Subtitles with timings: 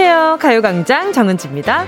[0.00, 0.38] 안녕하세요.
[0.40, 1.84] 가요광장 정은지입니다.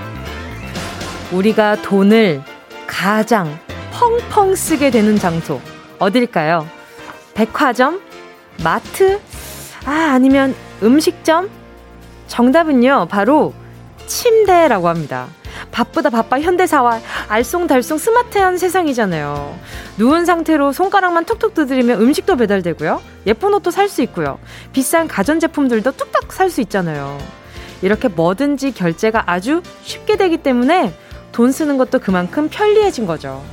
[1.31, 2.41] 우리가 돈을
[2.85, 3.57] 가장
[3.93, 5.61] 펑펑 쓰게 되는 장소,
[5.97, 6.67] 어딜까요?
[7.33, 8.01] 백화점?
[8.65, 9.17] 마트?
[9.85, 10.53] 아, 아니면
[10.83, 11.49] 음식점?
[12.27, 13.53] 정답은요, 바로
[14.07, 15.27] 침대라고 합니다.
[15.71, 19.57] 바쁘다 바빠 현대사와 알쏭달쏭 스마트한 세상이잖아요.
[19.97, 23.01] 누운 상태로 손가락만 톡톡 두드리면 음식도 배달되고요.
[23.27, 24.37] 예쁜 옷도 살 수 있고요.
[24.73, 27.17] 비싼 가전제품들도 뚝딱 살 수 있잖아요.
[27.81, 30.93] 이렇게 뭐든지 결제가 아주 쉽게 되기 때문에
[31.31, 33.43] 돈 쓰는 것도 그만큼 편리해진 거죠.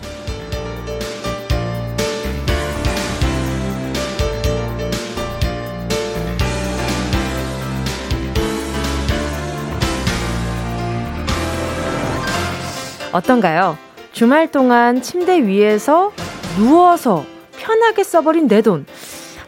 [13.13, 13.79] 어떤가요?
[14.13, 16.13] 주말 동안 침대 위에서
[16.57, 17.25] 누워서
[17.57, 18.87] 편하게 써버린 내 돈.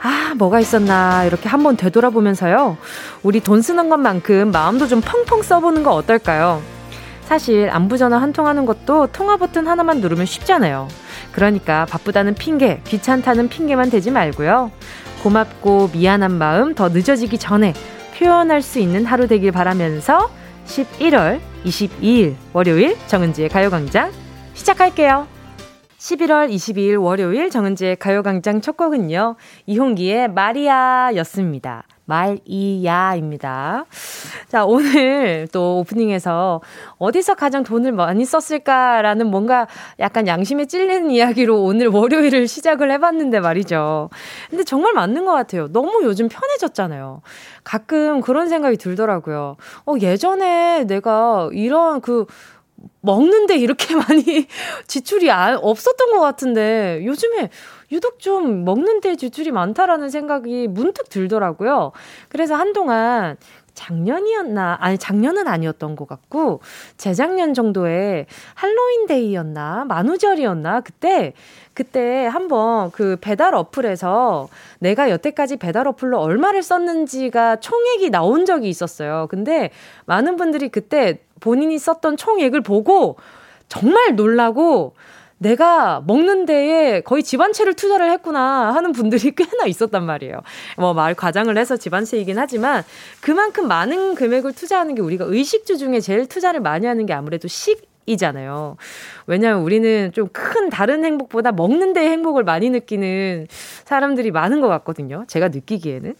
[0.02, 2.78] 아, 뭐가 있었나, 이렇게 한번 되돌아보면서요.
[3.22, 6.62] 우리 돈 쓰는 것만큼 마음도 좀 펑펑 써보는 거 어떨까요?
[7.24, 10.88] 사실 안부전화 한 통 하는 것도 통화 버튼 하나만 누르면 쉽잖아요.
[11.32, 14.70] 그러니까 바쁘다는 핑계, 귀찮다는 핑계만 대지 말고요.
[15.22, 17.74] 고맙고 미안한 마음 더 늦어지기 전에
[18.18, 20.30] 표현할 수 있는 하루 되길 바라면서
[20.66, 24.10] 11월 22일 월요일 정은지의 가요광장
[24.54, 25.26] 시작할게요.
[26.00, 29.36] 11월 22일 월요일 정은지의 가요광장 첫 곡은요.
[29.66, 31.84] 이홍기의 마리아 였습니다.
[32.06, 33.84] 말이야입니다.
[34.48, 36.62] 자, 오늘 또 오프닝에서
[36.98, 39.68] 어디서 가장 돈을 많이 썼을까라는 뭔가
[40.00, 44.08] 약간 양심에 찔리는 이야기로 오늘 월요일을 시작을 해봤는데 말이죠.
[44.48, 45.68] 근데 정말 맞는 것 같아요.
[45.68, 47.20] 너무 요즘 편해졌잖아요.
[47.62, 49.56] 가끔 그런 생각이 들더라고요.
[49.86, 52.24] 어, 예전에 내가 이런 그
[53.00, 54.46] 먹는데 이렇게 많이
[54.86, 57.50] 지출이 없었던 것 같은데 요즘에
[57.92, 61.92] 유독 좀 먹는데 지출이 많다라는 생각이 문득 들더라고요.
[62.28, 63.36] 그래서 한동안
[63.74, 64.78] 작년이었나?
[64.80, 66.60] 아니, 작년은 아니었던 것 같고,
[66.96, 69.84] 재작년 정도에 할로윈데이였나?
[69.86, 70.80] 만우절이었나?
[70.80, 71.32] 그때,
[71.74, 74.48] 그때 한번 그 배달 어플에서
[74.80, 79.26] 내가 여태까지 배달 어플로 얼마를 썼는지가 총액이 나온 적이 있었어요.
[79.30, 79.70] 근데
[80.06, 83.16] 많은 분들이 그때 본인이 썼던 총액을 보고
[83.68, 84.94] 정말 놀라고
[85.42, 90.40] 내가 먹는 데에 거의 집한 채를 투자를 했구나 하는 분들이 꽤나 있었단 말이에요.
[90.76, 92.82] 뭐 말 과장을 해서 집한 채이긴 하지만
[93.22, 97.88] 그만큼 많은 금액을 투자하는 게 우리가 의식주 중에 제일 투자를 많이 하는 게 아무래도 식
[98.06, 98.76] 이잖아요.
[99.26, 103.46] 왜냐하면 우리는 좀 큰 다른 행복보다 먹는 데 행복을 많이 느끼는
[103.84, 105.24] 사람들이 많은 것 같거든요.
[105.28, 106.14] 제가 느끼기에는.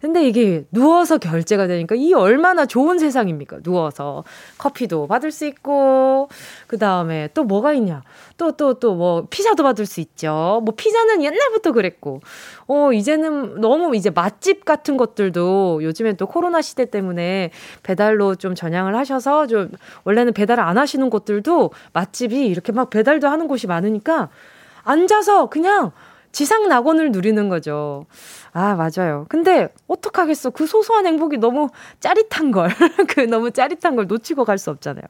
[0.00, 3.60] 근데 이게 누워서 결제가 되니까 이 얼마나 좋은 세상입니까?
[3.62, 4.24] 누워서
[4.58, 6.28] 커피도 받을 수 있고
[6.66, 8.02] 그 다음에 또 뭐가 있냐?
[8.38, 10.62] 또 또 또 뭐 피자도 받을 수 있죠.
[10.64, 12.20] 뭐 피자는 옛날부터 그랬고
[12.66, 17.50] 어 이제는 너무 이제 맛집 같은 것들도 요즘엔 또 코로나 시대 때문에
[17.82, 19.70] 배달로 좀 전향을 하셔서 좀
[20.04, 24.30] 원래는 배달을 안 하시는 곳들도 맛집이 이렇게 막 배달도 하는 곳이 많으니까
[24.84, 25.92] 앉아서 그냥
[26.32, 28.06] 지상 낙원을 누리는 거죠.
[28.52, 29.26] 아, 맞아요.
[29.28, 30.50] 근데 어떡하겠어.
[30.50, 31.68] 그 소소한 행복이 너무
[32.00, 32.68] 짜릿한 걸.
[33.08, 35.04] 그 너무 짜릿한 걸 놓치고 갈 수 없잖아요.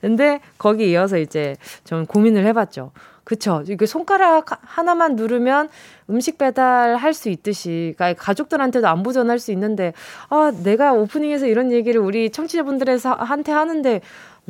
[0.00, 2.90] 근데 거기 이어서 이제 좀 고민을 해 봤죠.
[3.24, 3.62] 그쵸.
[3.68, 5.68] 이게 손가락 하나만 누르면
[6.08, 9.92] 음식 배달 할 수 있듯이, 그러니까 가족들한테도 안부 전할 수 있는데,
[10.30, 14.00] 아, 내가 오프닝에서 이런 얘기를 우리 청취자분들한테 하는데,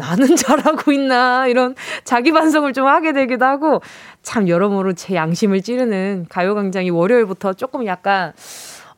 [0.01, 1.75] 나는 잘하고 있나 이런
[2.05, 3.83] 자기 반성을 좀 하게 되기도 하고
[4.23, 8.33] 참 여러모로 제 양심을 찌르는 가요광장이 월요일부터 조금 약간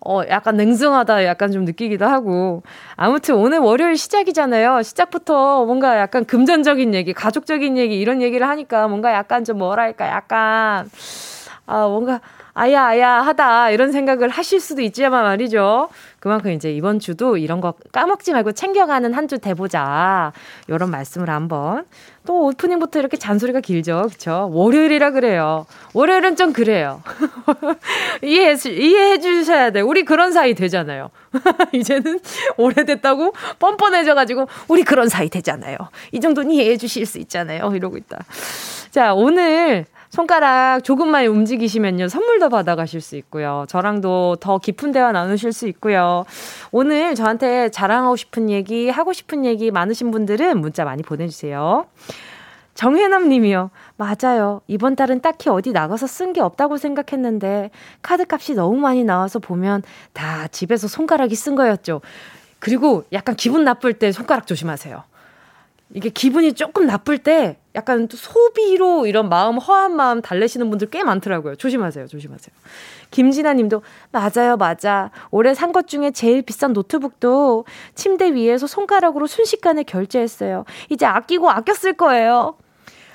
[0.04, 2.62] 어, 약간 냉정하다 약간 좀 느끼기도 하고.
[2.96, 4.82] 아무튼 오늘 월요일 시작이잖아요.
[4.82, 10.90] 시작부터 뭔가 약간 금전적인 얘기, 가족적인 얘기, 이런 얘기를 하니까 뭔가 약간 좀 뭐랄까, 약간,
[11.66, 12.20] 아, 뭔가
[12.54, 15.88] 아야, 아야 하다 이런 생각을 하실 수도 있지만 말이죠.
[16.20, 20.32] 그만큼 이제 이번 주도 이런 거 까먹지 말고 챙겨가는 한 주 돼보자.
[20.68, 21.86] 이런 말씀을 한번.
[22.26, 24.08] 또 오프닝부터 이렇게 잔소리가 길죠.
[24.10, 24.50] 그쵸?
[24.52, 25.64] 월요일이라 그래요.
[25.94, 27.02] 월요일은 좀 그래요.
[28.22, 29.80] 이해해, 이해해 주셔야 돼.
[29.80, 31.10] 우리 그런 사이 되잖아요.
[31.72, 32.20] 이제는
[32.58, 35.76] 오래됐다고 뻔뻔해져가지고, 우리 그런 사이 되잖아요.
[36.10, 37.72] 이 정도는 이해해 주실 수 있잖아요.
[37.74, 38.18] 이러고 있다.
[38.90, 42.08] 자, 오늘 손가락 조금만 움직이시면요.
[42.08, 43.64] 선물도 받아가실 수 있고요.
[43.66, 46.26] 저랑도 더 깊은 대화 나누실 수 있고요.
[46.70, 51.86] 오늘 저한테 자랑하고 싶은 얘기, 하고 싶은 얘기 많으신 분들은 문자 많이 보내주세요.
[52.74, 53.70] 정혜남 님이요.
[53.96, 54.60] 맞아요.
[54.66, 57.70] 이번 달은 딱히 어디 나가서 쓴 게 없다고 생각했는데
[58.02, 59.82] 카드 값이 너무 많이 나와서 보면
[60.12, 62.02] 다 집에서 손가락이 쓴 거였죠.
[62.58, 65.04] 그리고 약간 기분 나쁠 때 손가락 조심하세요.
[65.94, 71.56] 이게 기분이 조금 나쁠 때 약간 소비로 이런 마음, 허한 마음 달래시는 분들 꽤 많더라고요.
[71.56, 72.54] 조심하세요, 조심하세요.
[73.10, 75.10] 김진아 님도, 맞아요, 맞아.
[75.30, 80.64] 올해 산 것 중에 제일 비싼 노트북도 침대 위에서 손가락으로 순식간에 결제했어요.
[80.90, 82.56] 이제 아끼고 쓸 거예요.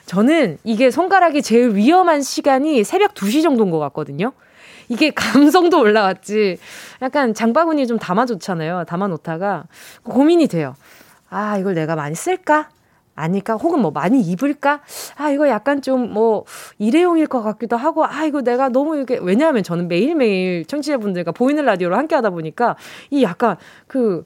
[0.06, 4.32] 저는 이게 손가락이 제일 위험한 시간이 새벽 2시 정도인 것 같거든요.
[4.90, 6.58] 이게 감성도 올라왔지.
[7.02, 8.86] 약간 장바구니 좀 담아놓잖아요.
[8.88, 9.66] 담아놓다가
[10.04, 10.76] 고민이 돼요.
[11.30, 12.70] 아, 이걸 내가 많이 쓸까?
[13.16, 13.56] 아닐까?
[13.56, 14.82] 혹은 뭐 많이 입을까?
[15.18, 16.46] 아, 이거 약간 좀 뭐
[16.78, 21.96] 일회용일 것 같기도 하고, 아, 이거 내가 너무 이렇게, 왜냐하면 저는 매일매일 청취자분들과 보이는 라디오로
[21.98, 22.76] 함께 하다 보니까
[23.10, 23.58] 이 약간
[23.88, 24.26] 그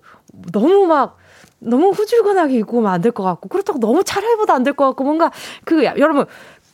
[0.52, 1.18] 너무 막
[1.60, 5.32] 너무 후줄근하게 입고 오면 안 될 것 같고, 그렇다고 너무 차라리보다 안될 것 같고, 뭔가
[5.66, 6.26] 그, 여러분,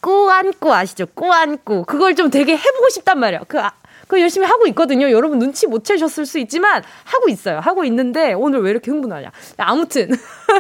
[0.01, 1.05] 꾸안꾸 아시죠?
[1.13, 1.85] 꾸안꾸.
[1.85, 3.41] 그걸 좀 되게 해보고 싶단 말이에요.
[3.47, 3.71] 그, 아,
[4.07, 5.11] 그 열심히 하고 있거든요.
[5.11, 7.59] 여러분 눈치 못 채셨을 수 있지만 하고 있어요.
[7.59, 9.31] 하고 있는데 오늘 왜 이렇게 흥분하냐.
[9.57, 10.09] 아무튼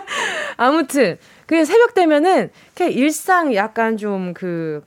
[0.57, 4.83] 아무튼 그 새벽 되면은 그 일상 약간 좀 그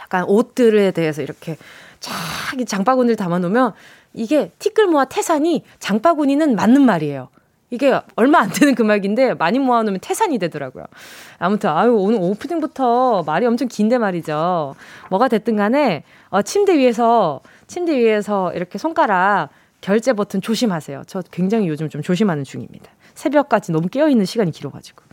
[0.00, 1.56] 약간 옷들에 대해서 이렇게
[2.00, 2.12] 쫙
[2.66, 3.72] 장바구니를 담아 놓으면
[4.12, 7.28] 이게 티끌 모아 태산이 장바구니는 맞는 말이에요.
[7.72, 10.86] 이게 얼마 안 되는 금액인데 많이 모아놓으면 태산이 되더라고요.
[11.38, 14.74] 아무튼 아유 오늘 오프닝부터 말이 엄청 긴데 말이죠.
[15.10, 17.40] 뭐가 됐든 간에 어, 침대 위에서
[17.70, 19.50] 침대 위에서 이렇게 손가락
[19.80, 21.04] 결제 버튼 조심하세요.
[21.06, 22.90] 저 굉장히 요즘 좀 조심하는 중입니다.
[23.14, 25.04] 새벽까지 너무 깨어있는 시간이 길어가지고.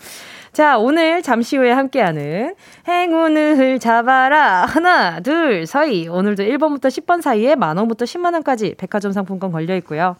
[0.53, 2.55] 자, 오늘 잠시 후에 함께하는
[2.87, 4.65] 행운을 잡아라.
[4.65, 6.07] 하나, 둘, 서희.
[6.07, 10.15] 오늘도 1번부터 10번 사이에 만원부터 10만원까지 백화점 상품권 걸려 있고요.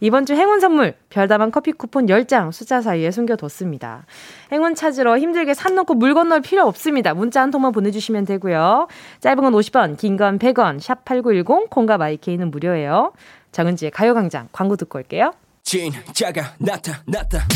[0.00, 4.06] 이번 주 행운 선물 별다방 커피 쿠폰 10장 숫자 사이에 숨겨뒀습니다.
[4.50, 7.12] 행운 찾으러 힘들게 산 놓고 물 건널 필요 없습니다.
[7.14, 8.88] 문자 한 통만 보내주시면 되고요.
[9.20, 13.12] 짧은 건 50원, 긴 건 100원, 샵 8910, 콩과 마이케이는 무료예요.
[13.52, 15.32] 정은지의 가요광장 광고 듣고 올게요.
[15.62, 17.46] 진짜가 나타났다.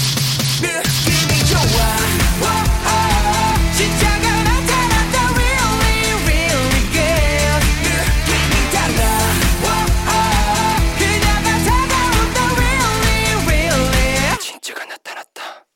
[0.60, 2.73] 느낌이 좋아.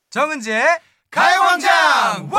[0.09, 0.63] 정은지의
[1.11, 2.31] 가요광장!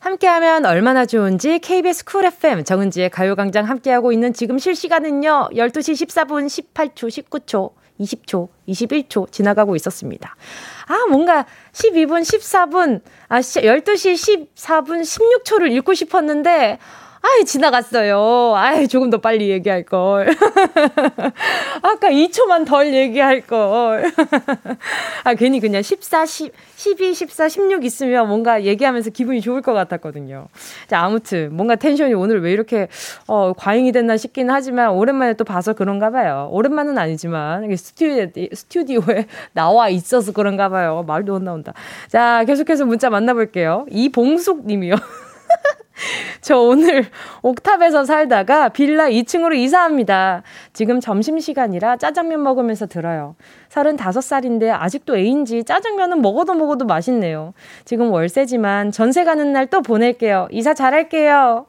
[0.00, 7.24] 함께하면 얼마나 좋은지 KBS 쿨 FM 정은지의 가요광장 함께하고 있는 지금 실시간은요 12시 14분 18초
[7.24, 7.70] 19초
[8.00, 10.34] 20초, 21초 지나가고 있었습니다.
[10.86, 16.78] 아, 뭔가 12분, 14분, 아, 12시 14분, 16초를 읽고 싶었는데,
[17.22, 18.54] 아이, 지나갔어요.
[18.56, 20.28] 아이, 조금 더 빨리 얘기할 걸.
[21.82, 24.10] 아까 2초만 덜 얘기할 걸.
[25.24, 30.48] 아, 괜히 그냥 14, 10, 12, 14, 16 있으면 뭔가 얘기하면서 기분이 좋을 것 같았거든요.
[30.86, 32.88] 자, 아무튼, 뭔가 텐션이 오늘 왜 이렇게,
[33.26, 36.48] 어, 과잉이 됐나 싶긴 하지만, 오랜만에 또 봐서 그런가 봐요.
[36.52, 41.04] 오랜만은 아니지만, 스튜디오에, 스튜디오에 나와 있어서 그런가 봐요.
[41.06, 41.74] 말도 못 나온다.
[42.08, 43.84] 자, 계속해서 문자 만나볼게요.
[43.90, 44.94] 이봉숙 님이요.
[46.40, 47.06] 저 오늘
[47.42, 50.42] 옥탑에서 살다가 빌라 2층으로 이사합니다.
[50.72, 53.36] 지금 점심시간이라 짜장면 먹으면서 들어요.
[53.70, 57.54] 35살인데 아직도 애인지 짜장면은 먹어도 먹어도 맛있네요.
[57.84, 60.48] 지금 월세지만 전세 가는 날 또 보낼게요.
[60.50, 61.66] 이사 잘할게요.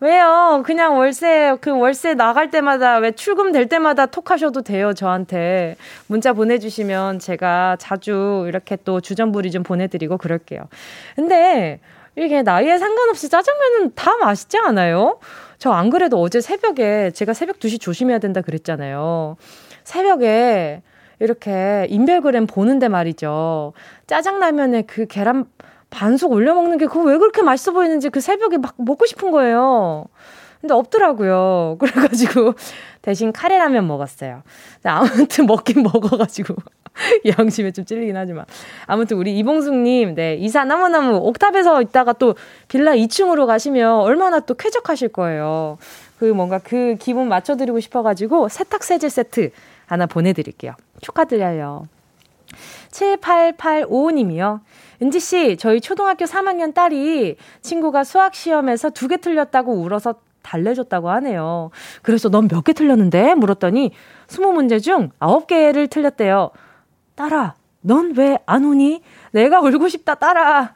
[0.00, 0.62] 왜요?
[0.64, 5.74] 그냥 월세, 그 월세 나갈 때마다, 왜 출금 될 때마다 톡 하셔도 돼요, 저한테.
[6.06, 10.68] 문자 보내주시면 제가 자주 이렇게 또 주전부리 좀 보내드리고 그럴게요.
[11.16, 11.80] 근데,
[12.18, 15.18] 이게 나이에 상관없이 짜장면은 다 맛있지 않아요?
[15.58, 19.36] 저 안 그래도 어제 새벽에 제가 새벽 2시 조심해야 된다 그랬잖아요.
[19.84, 20.82] 새벽에
[21.20, 23.72] 이렇게 인별그램 보는데 말이죠.
[24.06, 25.46] 짜장라면에 그 계란
[25.90, 30.04] 반숙 올려 먹는 게 그거 왜 그렇게 맛있어 보이는지 그 새벽에 막 먹고 싶은 거예요.
[30.60, 31.76] 근데 없더라고요.
[31.80, 32.54] 그래가지고
[33.02, 34.42] 대신 카레라면 먹었어요.
[34.84, 36.54] 아무튼 먹긴 먹어가지고
[37.38, 38.44] 양심에 좀 찔리긴 하지만
[38.86, 42.34] 아무튼 우리 이봉숙님 네 이사 너무너무 옥탑에서 있다가 또
[42.68, 45.78] 빌라 2층으로 가시면 얼마나 또 쾌적하실 거예요.
[46.18, 49.50] 그 뭔가 그 기분 맞춰드리고 싶어가지고 세탁 세제 세트
[49.86, 50.72] 하나 보내드릴게요.
[51.00, 51.86] 축하드려요.
[52.90, 54.60] 7885님이요.
[55.00, 61.70] 은지씨, 저희 초등학교 3학년 딸이 친구가 수학 시험에서 두 개 틀렸다고 울어서 달래줬다고 하네요.
[62.02, 63.34] 그래서 넌 몇 개 틀렸는데?
[63.34, 63.92] 물었더니
[64.26, 66.50] 20문제 중 9개를 틀렸대요.
[67.18, 69.02] 딸아, 넌 왜 안 오니?
[69.32, 70.72] 내가 울고 싶다, 딸아.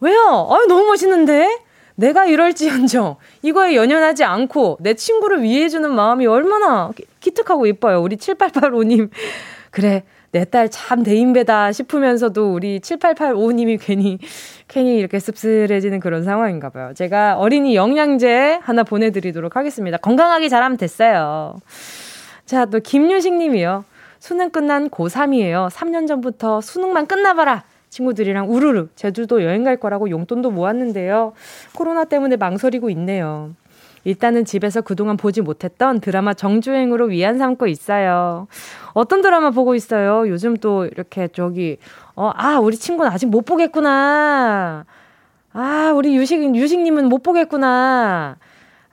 [0.00, 0.48] 왜요?
[0.50, 1.48] 아유, 너무 멋있는데?
[1.96, 6.90] 내가 이럴지언정 이거에 연연하지 않고 내 친구를 위해주는 마음이 얼마나
[7.20, 8.00] 기특하고 예뻐요.
[8.02, 9.10] 우리 7885님.
[9.70, 14.18] 그래, 내 딸 참 대인배다 싶으면서도 우리 7885님이 괜히,
[14.68, 16.92] 괜히 이렇게 씁쓸해지는 그런 상황인가 봐요.
[16.94, 19.96] 제가 어린이 영양제 하나 보내드리도록 하겠습니다.
[19.96, 21.56] 건강하게 자라면 됐어요.
[22.46, 23.84] 자, 또 김유식 님이요.
[24.24, 25.68] 수능 끝난 고3이에요.
[25.68, 27.64] 3년 전부터 수능만 끝나봐라.
[27.90, 31.34] 친구들이랑 우르르 제주도 여행 갈 거라고 용돈도 모았는데요.
[31.74, 33.50] 코로나 때문에 망설이고 있네요.
[34.04, 38.46] 일단은 집에서 그동안 보지 못했던 드라마 정주행으로 위안 삼고 있어요.
[38.94, 40.26] 어떤 드라마 보고 있어요?
[40.26, 41.76] 요즘 또 이렇게 저기,
[42.16, 44.86] 어, 아, 우리 친구는 아직 못 보겠구나.
[45.52, 48.38] 아, 우리 유식, 유식님은 못 보겠구나.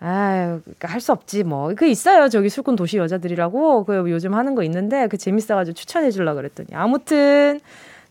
[0.04, 1.74] 아유, 그러니까 할 수 없지, 뭐.
[1.76, 2.28] 그 있어요.
[2.28, 3.86] 저기 술꾼 도시 여자들이라고.
[3.86, 6.70] 그 요즘 하는 거 있는데, 그 재밌어가지고 추천해 주려고 그랬더니.
[6.74, 7.60] 아무튼,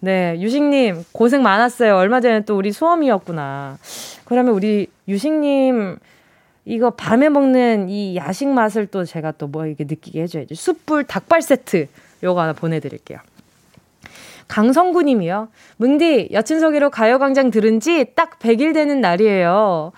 [0.01, 1.97] 네, 유식님, 고생 많았어요.
[1.97, 3.79] 얼마 전에 또 우리 수험이었구나.
[4.25, 5.97] 그러면 우리 유식님,
[6.65, 10.55] 이거 밤에 먹는 이 야식 맛을 또 제가 또 뭐 이게 느끼게 해줘야지.
[10.55, 11.89] 숯불 닭발 세트
[12.23, 13.19] 요거 하나 보내드릴게요.
[14.49, 15.49] 강성구 님이요.
[15.79, 19.93] 뭉디, 여친 소개로 가요광장 들은 지 딱 100일 되는 날이에요.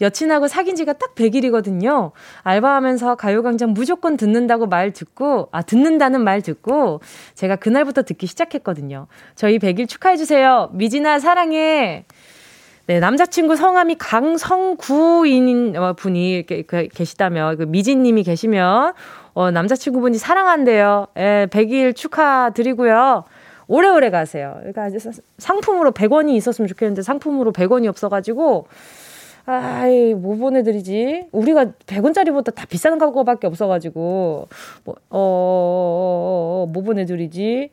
[0.00, 2.12] 여친하고 사귄 지가 딱 100일이거든요.
[2.42, 7.00] 알바하면서 가요광장 무조건 듣는다고 말 듣고, 아, 듣는다는 말 듣고,
[7.34, 9.06] 제가 그날부터 듣기 시작했거든요.
[9.34, 10.70] 저희 100일 축하해주세요.
[10.72, 12.04] 미진아, 사랑해.
[12.86, 18.94] 네, 남자친구 성함이 강성구인 어, 분이 그 계시다면, 그 미진님이 계시면,
[19.34, 21.08] 어, 남자친구분이 사랑한대요.
[21.18, 23.24] 예, 100일 축하드리고요.
[23.66, 24.56] 오래오래 가세요.
[24.60, 24.88] 그러니까
[25.36, 28.66] 상품으로 100원이 있었으면 좋겠는데 상품으로 100원이 없어가지고,
[29.50, 31.28] 아이, 뭐 보내드리지?
[31.32, 34.46] 우리가 100원짜리보다 다 비싼 거밖에 없어가지고,
[34.84, 37.70] 뭐, 어, 어, 어, 어, 뭐 보내드리지?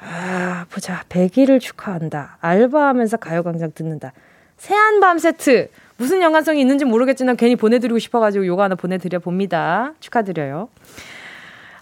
[0.00, 1.04] 아, 보자.
[1.08, 2.36] 100일을 축하한다.
[2.40, 4.12] 알바하면서 가요광장 듣는다.
[4.58, 5.68] 새한밤 세트.
[5.96, 9.94] 무슨 연관성이 있는지 모르겠지만 괜히 보내드리고 싶어가지고 요거 하나 보내드려 봅니다.
[10.00, 10.68] 축하드려요.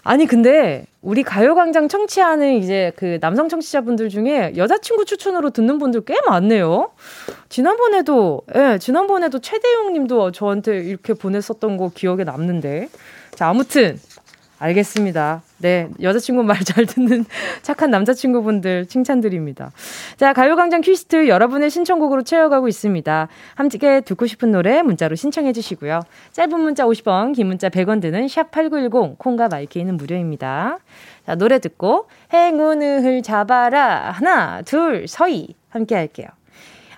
[0.07, 6.15] 아니, 근데 우리 가요광장 청취하는 이제 그 남성 청취자분들 중에 여자친구 추천으로 듣는 분들 꽤
[6.25, 6.91] 많네요.
[7.49, 12.87] 지난번에도, 예, 네, 지난번에도 최대용 님도 저한테 이렇게 보냈었던 거 기억에 남는데.
[13.35, 13.99] 자, 아무튼
[14.59, 15.41] 알겠습니다.
[15.59, 17.25] 네, 여자친구 말 잘 듣는
[17.61, 19.71] 착한 남자친구분들 칭찬드립니다.
[20.17, 23.27] 자, 가요광장 퀴스트 여러분의 신청곡으로 채워가고 있습니다.
[23.55, 26.01] 함께 듣고 싶은 노래 문자로 신청해 주시고요.
[26.33, 30.79] 짧은 문자 50원, 긴 문자 100원 드는 샵8910, 콩과 마이케이는 무료입니다.
[31.25, 34.11] 자, 노래 듣고 행운을 잡아라.
[34.11, 35.55] 하나, 둘, 서희.
[35.69, 36.27] 함께 할게요.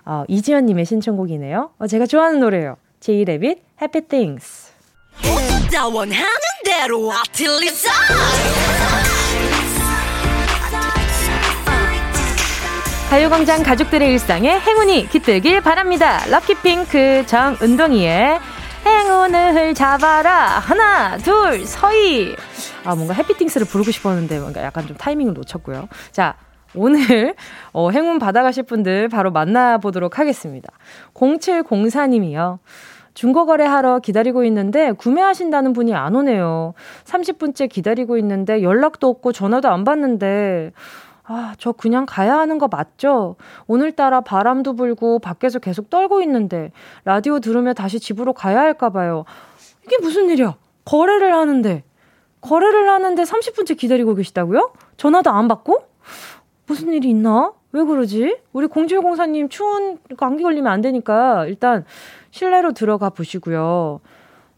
[0.05, 1.71] 어, 이지연님의 신청곡이네요.
[1.77, 2.77] 어, 제가 좋아하는 노래예요.
[2.99, 4.71] 제이레빗, Happy Things.
[5.71, 6.25] 나 원하는
[6.69, 7.89] 대로 아틀리사
[13.09, 16.23] 가요광장 가족들의 일상에 행운이 깃들길 바랍니다.
[16.29, 18.39] 럭키핑크 정은동이의
[18.85, 22.35] 행운을 잡아라 하나 둘 서희
[22.85, 25.89] 아 뭔가 해피팅스를 부르고 싶었는데 뭔가 약간 좀 타이밍을 놓쳤고요.
[26.11, 26.35] 자
[26.75, 27.33] 오늘
[27.73, 30.69] 어, 행운 받아가실 분들 바로 만나보도록 하겠습니다.
[31.15, 32.59] 0704님이요.
[33.13, 36.73] 중고거래하러 기다리고 있는데 구매하신다는 분이 안 오네요.
[37.05, 40.71] 30분째 기다리고 있는데 연락도 없고 전화도 안 받는데
[41.23, 43.35] 아, 저 그냥 가야 하는 거 맞죠?
[43.67, 46.71] 오늘따라 바람도 불고 밖에서 계속 떨고 있는데
[47.05, 49.25] 라디오 들으며 다시 집으로 가야 할까 봐요.
[49.85, 50.55] 이게 무슨 일이야?
[50.85, 51.83] 거래를 하는데
[52.41, 54.71] 거래를 하는데 30분째 기다리고 계시다고요?
[54.97, 55.83] 전화도 안 받고?
[56.65, 57.53] 무슨 일이 있나?
[57.71, 58.37] 왜 그러지?
[58.51, 61.85] 우리 공주공사님 추운 감기 걸리면 안 되니까 일단
[62.31, 63.99] 실내로 들어가 보시고요.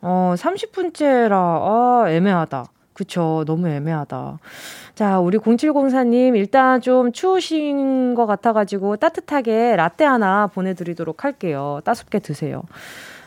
[0.01, 2.65] 어, 30분째라, 아, 애매하다.
[2.93, 3.43] 그쵸.
[3.47, 4.39] 너무 애매하다.
[4.95, 11.79] 자, 우리 0704님, 일단 좀 추우신 것 같아가지고 따뜻하게 라떼 하나 보내드리도록 할게요.
[11.83, 12.63] 따숩게 드세요.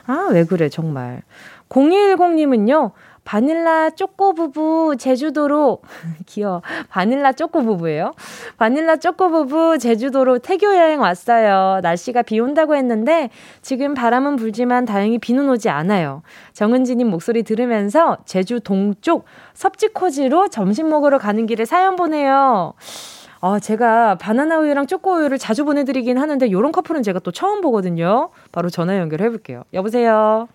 [0.06, 1.22] 아, 왜 그래, 정말.
[1.70, 2.92] 0210님은요,
[3.24, 5.80] 바닐라 쪼꼬 부부 제주도로
[6.26, 6.62] 귀여워.
[6.88, 8.12] 바닐라 쪼꼬 부부예요.
[8.58, 11.80] 바닐라 쪼꼬 부부 제주도로 태교 여행 왔어요.
[11.82, 13.30] 날씨가 비 온다고 했는데
[13.62, 16.22] 지금 바람은 불지만 다행히 비는 오지 않아요.
[16.52, 22.74] 정은지 님 목소리 들으면서 제주 동쪽 섭지코지로 점심 먹으러 가는 길에 사연 보내요.
[23.40, 28.30] 어, 제가 바나나 우유랑 쪼꼬 우유를 자주 보내드리긴 하는데 요런 커플은 제가 또 처음 보거든요.
[28.52, 29.64] 바로 전화 연결해 볼게요.
[29.74, 30.48] 여보세요.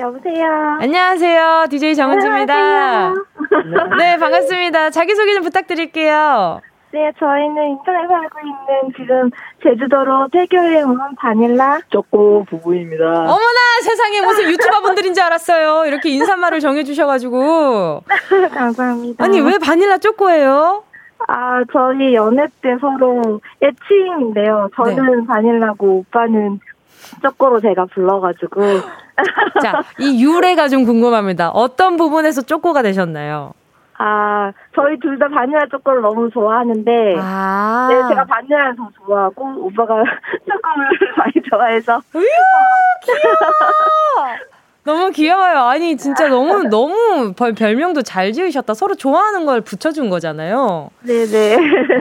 [0.00, 0.78] 여보세요.
[0.80, 1.66] 안녕하세요.
[1.68, 2.54] DJ 정은지입니다.
[2.54, 3.96] 안녕하세요.
[3.98, 4.90] 네, 반갑습니다.
[4.90, 6.60] 자기소개 좀 부탁드릴게요.
[6.92, 9.30] 네, 저희는 인천에 살고 있는 지금
[9.62, 13.04] 제주도로 태교에 온 바닐라 쪼꼬 부부입니다.
[13.04, 15.84] 어머나 세상에 무슨 유튜버 분들인 줄 알았어요.
[15.86, 18.02] 이렇게 인사말을 정해주셔가지고.
[18.54, 19.22] 감사합니다.
[19.22, 20.84] 아니 왜 바닐라 쪼꼬예요?
[21.28, 24.70] 아, 저희 연애 때 서로 애칭인데요.
[24.74, 25.26] 저는 네.
[25.26, 26.58] 바닐라고 오빠는
[27.22, 28.60] 쪼꼬로 제가 불러가지고.
[29.62, 31.50] 자, 이 유래가 좀 궁금합니다.
[31.50, 33.52] 어떤 부분에서 쪼꼬가 되셨나요?
[33.98, 39.94] 아, 저희 둘 다 바닐라 쪼꼬를 너무 좋아하는데, 아~ 네, 제가 바닐라를 더 좋아하고, 오빠가
[40.48, 40.88] 쪼꼬를
[41.18, 42.00] 많이 좋아해서.
[42.12, 42.26] 귀여워!
[44.90, 45.60] 너무 귀여워요.
[45.60, 48.74] 아니, 진짜 너무, 너무 별명도 잘 지으셨다.
[48.74, 50.90] 서로 좋아하는 걸 붙여준 거잖아요.
[51.02, 51.56] 네네.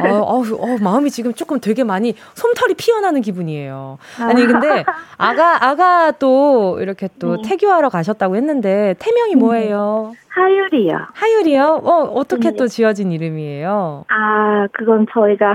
[0.09, 3.97] 어, 어, 어, 마음이 지금 조금 되게 많이 솜털이 피어나는 기분이에요.
[4.19, 4.83] 아니, 근데
[5.17, 7.41] 아가, 아가 또 이렇게 또 네.
[7.49, 9.39] 태교하러 가셨다고 했는데, 태명이 네.
[9.39, 10.13] 뭐예요?
[10.29, 10.97] 하율이요.
[11.13, 11.81] 하율이요?
[11.83, 12.57] 어, 어떻게 네.
[12.57, 14.05] 또 지어진 이름이에요?
[14.07, 15.53] 아, 그건 저희가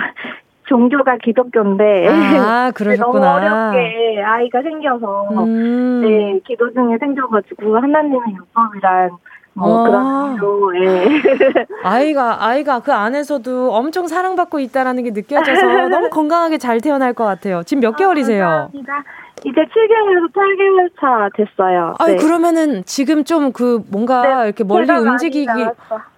[0.66, 3.20] 종교가 기독교인데 아 그러셨구나.
[3.20, 6.00] 너무 어렵게 아이가 생겨서 음.
[6.02, 9.10] 네 기도 중에 생겨가지고 하나님의 율법이란
[9.56, 11.04] 뭐 그런 로 예.
[11.84, 17.62] 아이가 아이가 그 안에서도 엄청 사랑받고 있다라는 게 느껴져서 너무 건강하게 잘 태어날 것 같아요.
[17.64, 18.44] 지금 몇 아, 개월이세요?
[18.44, 19.04] 감사합니다.
[19.44, 21.94] 이제 7개월에서 8개월 차 됐어요.
[21.98, 22.16] 아 네.
[22.16, 25.46] 그러면은 지금 좀 그 뭔가 네, 이렇게 멀리 움직이기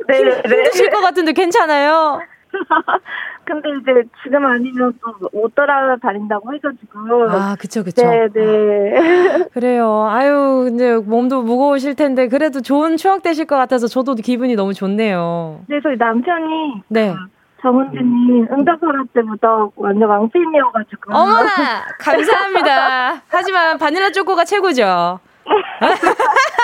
[0.08, 2.20] 네, 힘드실 것 같은데 괜찮아요?
[3.44, 7.30] 근데 이제 지금 아니면 또 못 따라다닌다고 해가지고.
[7.30, 8.02] 아, 그쵸, 그쵸.
[8.02, 9.48] 네, 네.
[9.52, 10.06] 그래요.
[10.08, 15.60] 아유, 이제 몸도 무거우실 텐데, 그래도 좋은 추억 되실 것 같아서 저도 기분이 너무 좋네요.
[15.68, 16.82] 네, 저희 남편이.
[16.88, 17.12] 네.
[17.12, 17.18] 그
[17.62, 21.12] 정은진님 응답하라 때부터 완전 왕팬이어가지고.
[21.14, 21.50] 어머나!
[21.98, 23.22] 감사합니다.
[23.28, 25.20] 하지만 바닐라 초코가 최고죠.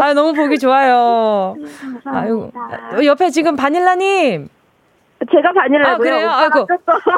[0.00, 1.56] 아, 너무 보기 좋아요.
[2.04, 2.50] 아유,
[3.04, 4.48] 옆에 지금 바닐라님.
[5.30, 5.94] 제가 바닐라고요.
[5.94, 6.30] 아, 그래요?
[6.30, 6.66] 아이고.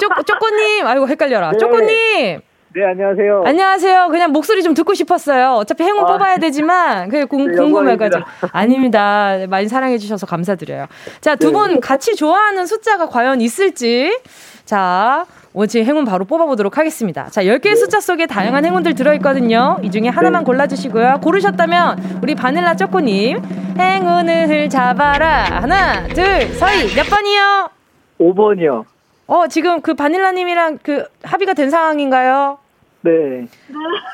[0.00, 0.86] 쪼, 쪼꼬님.
[0.86, 1.52] 아이고, 헷갈려라.
[1.52, 1.58] 네.
[1.58, 2.40] 쪼꼬님.
[2.74, 3.42] 네, 안녕하세요.
[3.44, 4.08] 안녕하세요.
[4.08, 5.52] 그냥 목소리 좀 듣고 싶었어요.
[5.56, 8.24] 어차피 행운 아, 뽑아야 되지만, 공, 네, 궁금해가지고.
[8.50, 9.36] 아닙니다.
[9.48, 10.86] 많이 사랑해주셔서 감사드려요.
[11.20, 11.80] 자, 두분 네.
[11.80, 14.18] 같이 좋아하는 숫자가 과연 있을지.
[14.64, 17.28] 자, 오지 행운 바로 뽑아보도록 하겠습니다.
[17.30, 19.78] 자, 10개의 숫자 속에 다양한 행운들 들어있거든요.
[19.82, 21.20] 이 중에 하나만 골라주시고요.
[21.22, 23.42] 고르셨다면, 우리 바닐라 쪼꼬님,
[23.78, 25.44] 행운을 잡아라.
[25.60, 27.70] 하나, 둘, 서희, 몇 번이요?
[28.18, 28.84] 5번이요.
[29.26, 32.56] 어, 지금 그 바닐라님이랑 그 합의가 된 상황인가요?
[33.02, 33.10] 네.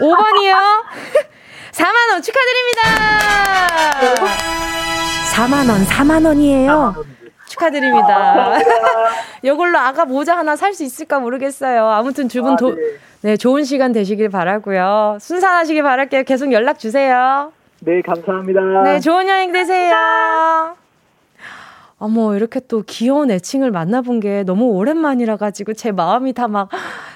[0.01, 0.55] 5번이요?
[1.73, 2.83] 4만원 축하드립니다!
[5.35, 6.67] 4만원, 4만원이에요.
[6.67, 7.18] 4만
[7.49, 8.59] 축하드립니다.
[9.43, 11.87] 이걸로 아가 모자 하나 살 수 있을까 모르겠어요.
[11.87, 12.75] 아무튼 두분 아, 네.
[13.21, 15.19] 네, 좋은 시간 되시길 바라고요.
[15.21, 16.23] 순산하시길 바랄게요.
[16.25, 17.53] 계속 연락 주세요.
[17.81, 18.61] 네, 감사합니다.
[18.85, 20.77] 네, 좋은 여행 되세요.
[22.01, 26.69] 어머, 이렇게 또 귀여운 애칭을 만나본 게 너무 오랜만이라 가지고 제 마음이 다 막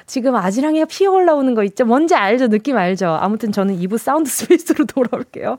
[0.06, 1.84] 지금 아지랑이가 피어 올라오는 거 있죠?
[1.84, 2.48] 뭔지 알죠?
[2.48, 3.06] 느낌 알죠?
[3.20, 5.58] 아무튼 저는 2부 사운드 스페이스로 돌아올게요.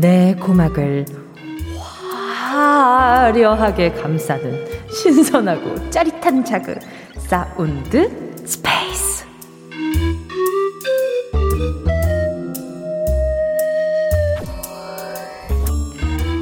[0.00, 1.06] 내 고막을
[2.52, 6.78] 화려하게 감싸는 신선하고 짜릿한 자극
[7.16, 9.24] 사운드 스페이스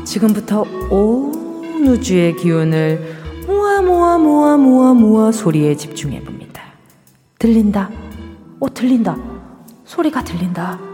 [0.04, 3.14] 지금부터 온 우주의 기운을
[3.46, 6.62] 모아 모아 모아 모아 모아 소리에 집중해 봅니다.
[7.38, 7.90] 들린다.
[8.58, 9.16] 오 들린다.
[9.84, 10.93] 소리가 들린다.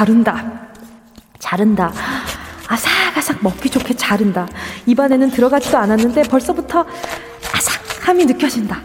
[0.00, 0.42] 자른다.
[1.38, 1.92] 자른다.
[2.68, 4.48] 아삭아삭 먹기 좋게 자른다.
[4.86, 6.86] 입안에는 들어가지도 않았는데 벌써부터
[7.54, 8.80] 아삭함이 느껴진다.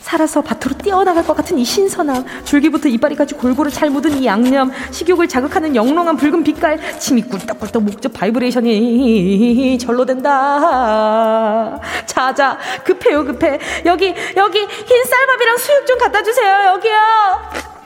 [0.00, 5.28] 살아서 밭으로 뛰어나갈 것 같은 이 신선함, 줄기부터 이파리까지 골고루 잘 묻은 이 양념, 식욕을
[5.28, 11.78] 자극하는 영롱한 붉은 빛깔, 침이 꿀떡꿀떡 목젖 바이브레이션이 절로 된다.
[12.04, 13.60] 자자, 급해요, 급해.
[13.84, 17.77] 여기, 여기 흰 쌀밥이랑 수육 좀 갖다 주세요, 여기요.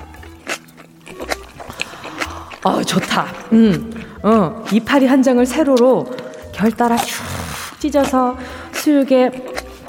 [2.64, 3.26] 어, 좋다.
[3.52, 3.90] 음,
[4.22, 6.06] 어, 이파리 한 장을 세로로
[6.52, 7.22] 결 따라 쭉
[7.80, 8.36] 찢어서
[8.72, 9.30] 수육에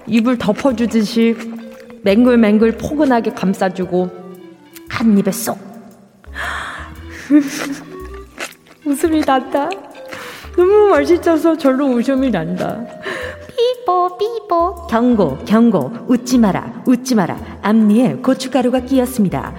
[0.08, 1.36] 입을 덮어주듯이
[2.02, 4.10] 맹글맹글 포근하게 감싸주고
[4.90, 5.58] 한 입에 쏙.
[8.86, 9.70] 웃음이 난다.
[10.56, 12.84] 너무 맛있어서 절로 웃음이 난다.
[13.56, 19.54] 삐뽀 삐뽀 경고 경고 웃지 마라 웃지 마라 앞니에 고춧가루가 끼었습니다.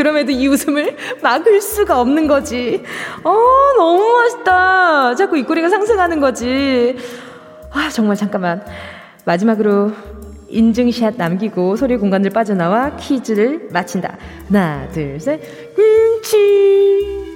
[0.00, 2.82] 그럼에도 이 웃음을 막을 수가 없는 거지.
[3.22, 3.36] 어,
[3.76, 5.14] 너무 맛있다.
[5.14, 6.96] 자꾸 입꼬리가 상승하는 거지.
[7.70, 8.64] 아, 정말 잠깐만.
[9.26, 9.92] 마지막으로
[10.48, 14.16] 인증샷 남기고 소리 공간을 빠져나와 퀴즈를 마친다.
[14.48, 15.38] 하나, 둘, 셋.
[15.76, 17.29] 김치!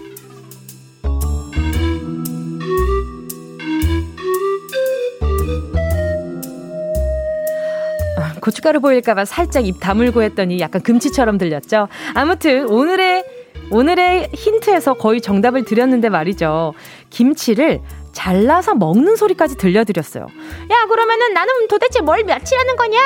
[8.44, 11.88] 고춧가루 보일까봐 살짝 입 다물고 했더니 약간 금치처럼 들렸죠?
[12.12, 13.24] 아무튼 오늘의
[13.70, 16.74] 오늘의 힌트에서 거의 정답을 드렸는데 말이죠.
[17.08, 17.80] 김치를
[18.12, 20.24] 잘라서 먹는 소리까지 들려드렸어요.
[20.24, 22.98] 야, 그러면은 나는 도대체 뭘 며칠하는 거냐?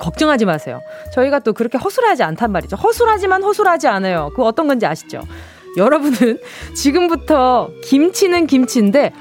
[0.00, 0.80] 걱정하지 마세요.
[1.14, 2.74] 저희가 또 그렇게 허술하지 않단 말이죠.
[2.76, 4.32] 허술하지만 허술하지 않아요.
[4.34, 5.20] 그 어떤 건지 아시죠?
[5.76, 6.40] 여러분은
[6.74, 9.12] 지금부터 김치는 김치인데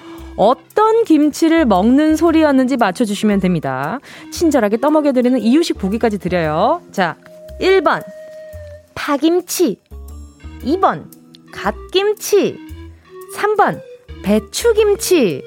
[0.41, 3.99] 어떤 김치를 먹는 소리였는지 맞춰주시면 됩니다.
[4.31, 6.81] 친절하게 떠먹여드리는 이유식 보기까지 드려요.
[6.91, 7.15] 자,
[7.59, 8.03] 1번.
[8.95, 9.77] 파김치.
[10.63, 11.05] 2번.
[11.51, 12.57] 갓김치.
[13.35, 13.81] 3번.
[14.23, 15.43] 배추김치.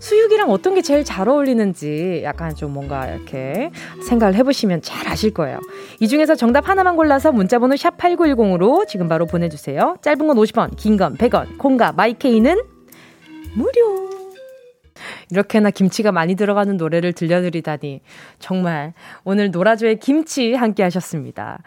[0.00, 3.70] 수육이랑 어떤 게 제일 잘 어울리는지 약간 좀 뭔가 이렇게
[4.08, 5.60] 생각을 해보시면 잘 아실 거예요.
[6.00, 9.96] 이 중에서 정답 하나만 골라서 문자번호 샵 8910으로 지금 바로 보내주세요.
[10.00, 12.62] 짧은 건 50원, 긴 건 100원, 콩과 my K는
[13.54, 14.08] 무료.
[15.30, 18.00] 이렇게나 김치가 많이 들어가는 노래를 들려드리다니
[18.38, 18.92] 정말
[19.24, 21.58] 오늘 노라조의 김치 함께 하셨습니다.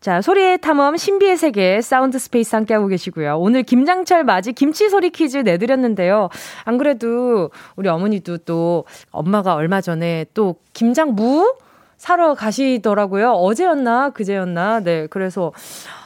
[0.00, 3.38] 자, 소리의 탐험 신비의 세계 사운드 스페이스 함께 하고 계시고요.
[3.38, 6.28] 오늘 김장철 맞이 김치 소리 퀴즈 내드렸는데요.
[6.64, 11.56] 안 그래도 우리 어머니도 또 엄마가 얼마 전에 또 김장무
[11.96, 13.32] 사러 가시더라고요.
[13.32, 14.80] 어제였나 그제였나.
[14.80, 15.06] 네.
[15.08, 15.52] 그래서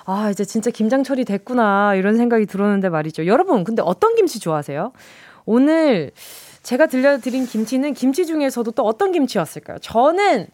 [0.04, 3.26] 아, 이제 진짜 김장철이 됐구나 이런 생각이 들었는데 말이죠.
[3.26, 4.92] 여러분, 근데 어떤 김치 좋아하세요?
[5.46, 6.12] 오늘
[6.62, 9.78] 제가 들려드린 김치는 김치 중에서도 또 어떤 김치였을까요?
[9.78, 10.46] 저는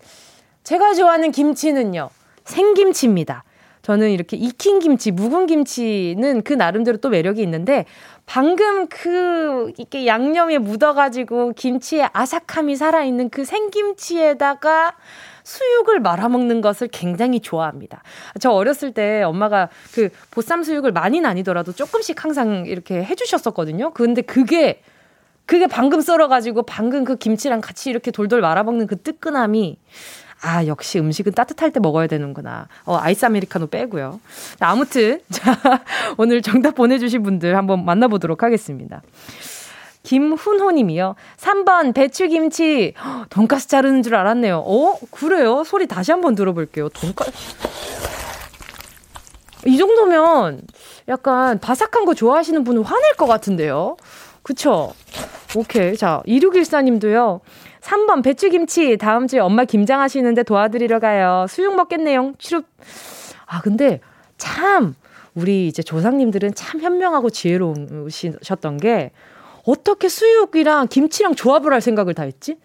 [0.63, 2.11] 제가 좋아하는 김치는요.
[2.45, 3.45] 생김치입니다.
[3.83, 7.85] 저는 이렇게 익힌 김치, 묵은 김치는 그 나름대로 또 매력이 있는데
[8.27, 14.97] 방금 그 이렇게 양념에 묻어가지고 김치의 아삭함이 살아있는 그 생김치에다가
[15.45, 18.03] 수육을 말아먹는 것을 굉장히 좋아합니다.
[18.41, 23.93] 저 어렸을 때 엄마가 그 보쌈 수육을 많이는 아니더라도 조금씩 항상 이렇게 해주셨었거든요.
[23.93, 24.83] 근데 그게
[25.47, 29.79] 그게 방금 썰어가지고 방금 그 김치랑 같이 이렇게 돌돌 말아먹는 그 뜨끈함이
[30.43, 32.69] 아, 역시 음식은 따뜻할 때 먹어야 되는구나.
[32.85, 34.21] 어, 아이스 아메리카노 빼고요.
[34.61, 35.59] 아무튼, 자,
[36.19, 39.03] 오늘 정답 보내주신 분들 한번 만나보도록 하겠습니다.
[40.03, 41.17] 김훈호 님이요.
[41.39, 42.95] 3번 배추김치.
[43.31, 44.59] 돈가스 자르는 줄 알았네요.
[44.59, 44.99] 어?
[45.11, 45.65] 그래요?
[45.65, 46.91] 소리 다시 한번 들어볼게요.
[46.91, 47.33] 돈가스.
[49.67, 50.63] 이 정도면
[51.09, 53.97] 약간 바삭한 거 좋아하시는 분은 화낼 것 같은데요.
[54.47, 54.95] 그쵸?
[55.57, 55.97] 오케이.
[55.97, 57.41] 자, 2614님도요.
[57.81, 61.47] 3번 배추김치 다음 주에 엄마 김장 하시는데 도와드리러 가요.
[61.49, 62.35] 수육 먹겠네요.
[62.39, 62.65] 추룹.
[63.47, 63.99] 아, 근데
[64.39, 64.95] 참
[65.35, 69.11] 우리 이제 조상님들은 참 현명하고 지혜로우셨던 게
[69.67, 72.57] 어떻게 수육이랑 김치랑 조합을 할 생각을 다 했지?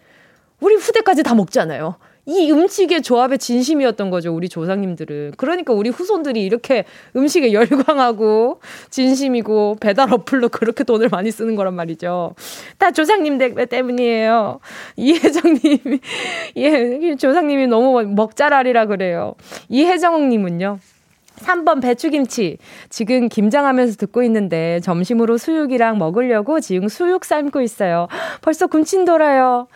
[0.60, 1.96] 우리 후대까지 다 먹잖아요.
[2.24, 5.32] 이 음식의 조합의 진심이었던 거죠, 우리 조상님들은.
[5.36, 6.84] 그러니까 우리 후손들이 이렇게
[7.16, 12.34] 음식에 열광하고 진심이고 배달 어플로 그렇게 돈을 많이 쓰는 거란 말이죠.
[12.78, 14.60] 다 조상님 때문이에요.
[14.96, 16.00] 이혜정님이,
[16.58, 19.34] 예, 조상님이 너무 먹자랄이라 그래요.
[19.68, 20.78] 이혜정님은요.
[21.40, 22.58] 3번 배추김치.
[22.88, 28.06] 지금 김장하면서 듣고 있는데 점심으로 수육이랑 먹으려고 지금 수육 삶고 있어요.
[28.42, 29.66] 벌써 군침 돌아요.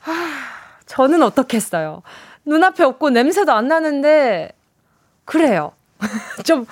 [0.00, 0.57] 하...
[0.88, 2.02] 저는 어떻겠어요?
[2.44, 4.52] 눈앞에 없고 냄새도 안 나는데,
[5.24, 5.72] 그래요.
[6.44, 6.66] 좀,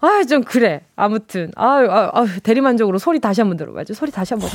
[0.00, 0.82] 아, 좀 그래.
[0.96, 1.52] 아무튼.
[1.54, 3.94] 아유, 아유, 아유, 대리만족으로 소리 다시 한번 들어봐야죠.
[3.94, 4.50] 소리 다시 한 번.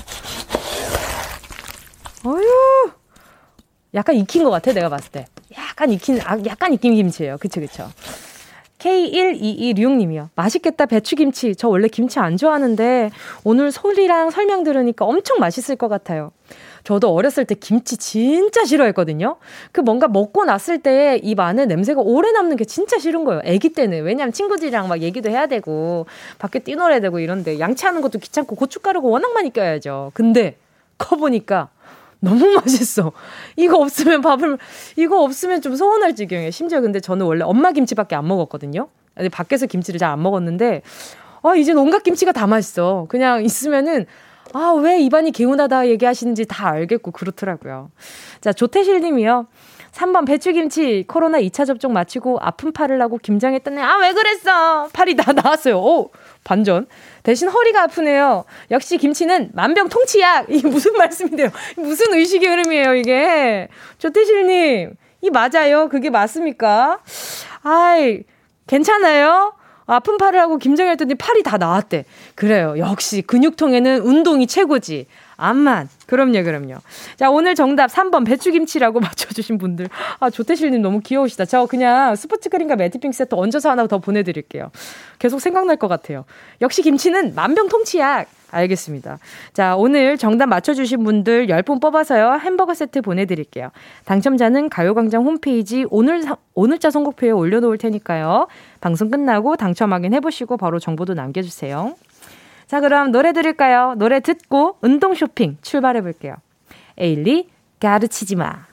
[2.23, 2.91] 어휴.
[3.93, 5.25] 약간 익힌 것 같아, 내가 봤을 때.
[5.57, 7.37] 약간 익힌, 아, 약간 익힌 김치예요.
[7.37, 7.89] 그쵸, 그쵸.
[8.79, 10.29] K1226님이요.
[10.35, 11.55] 맛있겠다, 배추김치.
[11.55, 13.11] 저 원래 김치 안 좋아하는데,
[13.43, 16.31] 오늘 소리랑 설명 들으니까 엄청 맛있을 것 같아요.
[16.83, 19.37] 저도 어렸을 때 김치 진짜 싫어했거든요.
[19.71, 23.41] 그 뭔가 먹고 났을 때 입 안에 냄새가 오래 남는 게 진짜 싫은 거예요.
[23.45, 24.03] 아기 때는.
[24.03, 26.05] 왜냐면 친구들이랑 막 얘기도 해야 되고,
[26.39, 30.11] 밖에 뛰놀아야 되고 이런데, 양치하는 것도 귀찮고, 고춧가루가 워낙 많이 껴야죠.
[30.13, 30.57] 근데,
[30.97, 31.69] 커보니까,
[32.19, 33.11] 너무 맛있어.
[33.55, 34.57] 이거 없으면 밥을,
[34.95, 36.51] 이거 없으면 좀 서운할 지경이에요.
[36.51, 38.87] 심지어 근데 저는 원래 엄마 김치밖에 안 먹었거든요.
[39.31, 40.81] 밖에서 김치를 잘 안 먹었는데,
[41.43, 43.05] 아, 이제 온갖 김치가 다 맛있어.
[43.09, 44.05] 그냥 있으면은,
[44.53, 47.91] 아, 왜 입안이 개운하다 얘기하시는지 다 알겠고 그렇더라고요.
[48.41, 49.47] 자, 조태실 님이요.
[49.91, 54.87] 3번 배추김치 코로나 2차 접종 마치고 아픈 팔을 나고 김장했더니 아 왜 그랬어?
[54.93, 55.77] 팔이 다 나왔어요.
[55.79, 56.11] 오
[56.45, 56.87] 반전.
[57.23, 58.45] 대신 허리가 아프네요.
[58.71, 60.45] 역시 김치는 만병통치약.
[60.49, 61.49] 이 무슨 말씀인데요.
[61.75, 63.67] 무슨 의식의 흐름이에요 이게.
[63.97, 65.89] 조태실님 이 맞아요?
[65.89, 66.99] 그게 맞습니까?
[67.63, 68.23] 아이
[68.67, 69.53] 괜찮아요
[69.91, 72.05] 아픈 팔을 하고 김장했더니 팔이 다 나왔대.
[72.35, 72.75] 그래요.
[72.77, 75.05] 역시 근육통에는 운동이 최고지.
[75.35, 75.89] 암만.
[76.11, 76.75] 그럼요, 그럼요.
[77.15, 79.87] 자, 오늘 정답 3번 배추김치라고 맞춰주신 분들.
[80.19, 81.45] 아, 조태실님 너무 귀여우시다.
[81.45, 84.71] 저 그냥 스포츠 크림과 매트핑 세트 얹어서 하나 더 보내드릴게요.
[85.19, 86.25] 계속 생각날 것 같아요.
[86.59, 88.27] 역시 김치는 만병통치약.
[88.53, 89.19] 알겠습니다.
[89.53, 92.39] 자, 오늘 정답 맞춰주신 분들 10분 뽑아서요.
[92.41, 93.69] 햄버거 세트 보내드릴게요.
[94.03, 98.47] 당첨자는 가요광장 홈페이지 오늘, 오늘자 선곡표에 올려놓을 테니까요.
[98.81, 101.95] 방송 끝나고 당첨 확인해보시고 바로 정보도 남겨주세요.
[102.71, 103.95] 자, 그럼 노래 들을까요?
[103.97, 106.35] 노래 듣고 운동 쇼핑 출발해 볼게요.
[106.97, 107.49] 에일리,
[107.81, 108.65] 가르치지 마.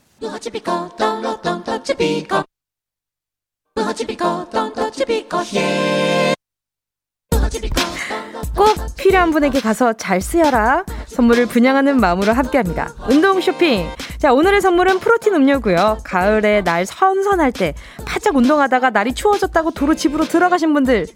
[8.54, 10.84] 꼭 필요한 분에게 가서 잘 쓰여라.
[11.06, 12.94] 선물을 분양하는 마음으로 함께 합니다.
[13.10, 13.88] 운동 쇼핑.
[14.18, 15.98] 자, 오늘의 선물은 프로틴 음료고요.
[16.04, 21.06] 가을에 날 선선할 때 바짝 운동하다가 날이 추워졌다고 도로 집으로 들어가신 분들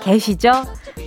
[0.00, 0.50] 계시죠?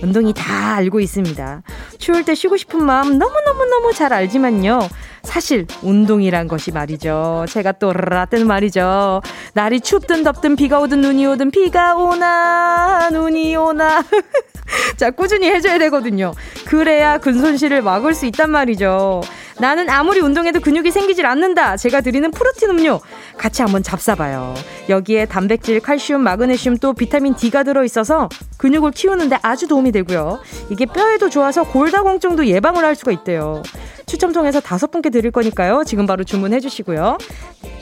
[0.02, 1.62] 운동이 다 알고 있습니다.
[1.98, 4.88] 추울 때 쉬고 싶은 마음 너무너무너무 잘 알지만요.
[5.22, 7.46] 사실 운동이란 것이 말이죠.
[7.48, 9.22] 제가 또 라떼는 말이죠.
[9.54, 14.04] 날이 춥든 덥든 비가 오든 눈이 오든 비가 오나 눈이 오나
[14.96, 16.32] 자, 꾸준히 해줘야 되거든요.
[16.66, 19.20] 그래야 근손실을 막을 수 있단 말이죠.
[19.58, 21.76] 나는 아무리 운동해도 근육이 생기질 않는다.
[21.76, 23.00] 제가 드리는 프로틴 음료.
[23.38, 24.54] 같이 한번 잡사봐요.
[24.88, 30.40] 여기에 단백질, 칼슘, 마그네슘 또 비타민 D가 들어있어서 근육을 키우는데 아주 도움이 되고요.
[30.70, 33.62] 이게 뼈에도 좋아서 골다공증도 예방을 할 수가 있대요.
[34.04, 35.84] 추첨 통해서 다섯 분께 드릴 거니까요.
[35.84, 37.16] 지금 바로 주문해 주시고요.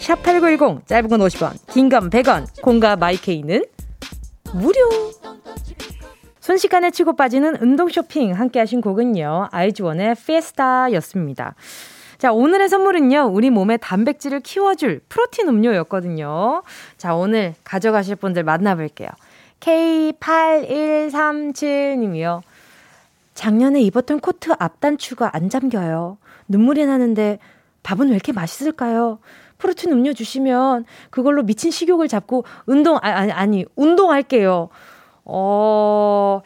[0.01, 3.65] 샵8910 짧은 건 50원, 긴 건 100원, 공과 마이케이는
[4.53, 4.79] 무료.
[6.45, 9.49] 순식간에 치고 빠지는 운동 쇼핑 함께 하신 곡은요.
[9.51, 11.55] 아이즈원의 피에스타였습니다.
[12.19, 13.31] 자, 오늘의 선물은요.
[13.33, 16.63] 우리 몸의 단백질을 키워줄 프로틴 음료였거든요.
[16.99, 19.09] 자, 오늘 가져가실 분들 만나볼게요.
[19.61, 22.43] K8137님이요.
[23.33, 26.19] 작년에 입었던 코트 앞단추가 안 잠겨요.
[26.49, 27.39] 눈물이 나는데
[27.83, 29.19] 밥은 왜 이렇게 맛있을까요?
[29.57, 34.69] 프로틴 음료 주시면 그걸로 미친 식욕을 잡고 운동, 아니, 아니, 운동할게요.
[35.25, 36.43] 어,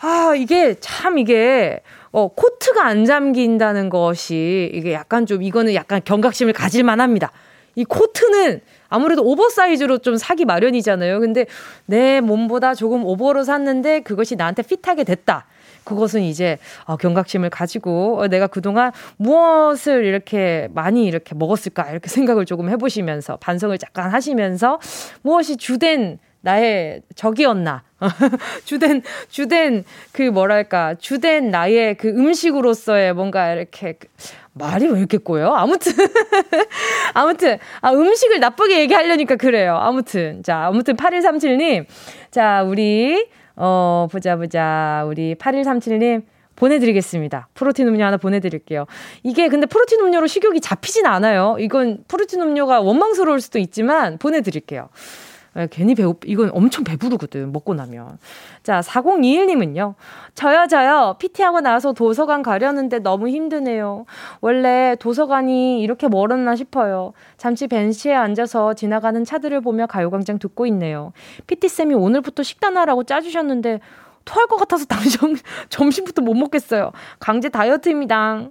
[0.00, 1.80] 아, 이게 참 이게,
[2.12, 7.32] 어, 코트가 안 잠긴다는 것이 이게 약간 좀 이거는 약간 경각심을 가질 만 합니다.
[7.74, 11.18] 이 코트는 아무래도 oversize로 좀 사기 마련이잖아요.
[11.18, 11.46] 근데
[11.86, 15.46] 내 몸보다 조금 오버로 샀는데 그것이 나한테 fit하게 됐다.
[15.82, 22.46] 그것은 이제 어, 경각심을 가지고 어, 내가 그동안 무엇을 이렇게 많이 이렇게 먹었을까 이렇게 생각을
[22.46, 24.78] 조금 해보시면서 반성을 잠깐 하시면서
[25.22, 27.82] 무엇이 주된 나의 적이었나.
[28.66, 34.08] 주된, 주된, 그 뭐랄까, 주된 나의 그 음식으로서의 뭔가 이렇게, 그,
[34.52, 35.52] 말이 왜 이렇게 꼬여?
[35.54, 35.92] 아무튼,
[37.14, 39.76] 아무튼, 아, 음식을 나쁘게 얘기하려니까 그래요.
[39.76, 41.86] 아무튼, 자, 아무튼 8137님.
[42.30, 43.26] 자, 우리,
[43.56, 45.04] 어, 보자, 보자.
[45.06, 46.24] 우리 8137님.
[46.56, 47.48] 보내드리겠습니다.
[47.54, 48.86] 프로틴 음료 하나 보내드릴게요.
[49.24, 51.56] 이게 근데 프로틴 음료로 식욕이 잡히진 않아요.
[51.58, 54.88] 이건 프로틴 음료가 원망스러울 수도 있지만 보내드릴게요.
[55.56, 58.18] 예, 괜히 배고, 이건 엄청 배부르거든, 먹고 나면.
[58.62, 59.94] 자, 4021님은요.
[60.34, 61.16] 저요, 저요.
[61.18, 64.04] PT하고 나서 도서관 가려는데 너무 힘드네요.
[64.40, 67.12] 원래 도서관이 이렇게 멀었나 싶어요.
[67.36, 71.12] 잠시 벤치에 앉아서 지나가는 차들을 보며 가요광장 듣고 있네요.
[71.46, 73.80] PT쌤이 오늘부터 식단하라고 짜주셨는데,
[74.24, 75.34] 토할 것 같아서 당장
[75.68, 76.92] 점심부터 못 먹겠어요.
[77.18, 78.48] 강제 다이어트입니다.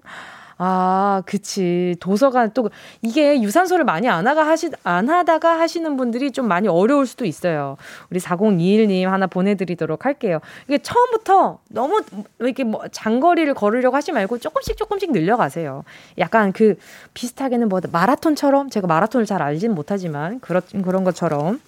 [0.57, 1.95] 아, 그치.
[1.99, 2.69] 도서관 또
[3.01, 7.77] 이게 유산소를 많이 안 하가 하시 안 하다가 하시는 분들이 좀 많이 어려울 수도 있어요.
[8.09, 10.39] 우리 4021님 하나 보내드리도록 할게요.
[10.67, 12.01] 이게 처음부터 너무
[12.39, 15.83] 이렇게 뭐 장거리를 걸으려고 하지 말고 조금씩 조금씩 늘려가세요.
[16.17, 16.75] 약간 그
[17.13, 21.59] 비슷하게는 뭐 마라톤처럼 제가 마라톤을 잘 알지는 못하지만 그런 그런 것처럼.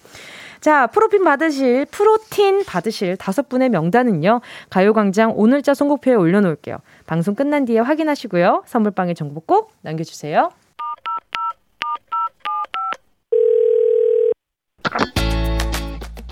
[0.60, 6.78] 자, 프로틴 받으실, 프로틴 받으실 다섯 분의 명단은요, 가요광장 오늘자 선곡표에 올려놓을게요.
[7.06, 8.64] 방송 끝난 뒤에 확인하시고요.
[8.66, 10.50] 선물방에 정보 꼭 남겨주세요.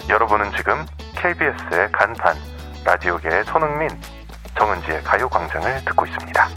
[0.09, 0.85] 여러분은 지금
[1.17, 2.37] KBS의 간판,
[2.85, 3.89] 라디오계의 손흥민,
[4.59, 6.49] 정은지의 가요광장을 듣고 있습니다.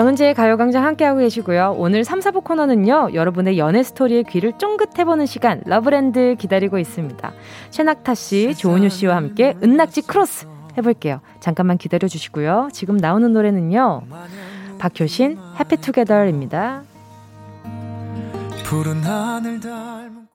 [0.00, 1.74] 정은지의 가요광장 함께하고 계시고요.
[1.76, 3.10] 오늘 3, 4부 코너는요.
[3.12, 7.32] 여러분의 연애 스토리에 귀를 쫑긋해보는 시간 러브랜드 기다리고 있습니다.
[7.68, 10.46] 최낙타 씨, 조은유 씨와 함께 은낙지 크로스
[10.78, 11.20] 해볼게요.
[11.40, 12.70] 잠깐만 기다려주시고요.
[12.72, 14.04] 지금 나오는 노래는요.
[14.78, 16.82] 박효신 해피투게더입니다.
[18.64, 20.28] 푸른 하늘 닮은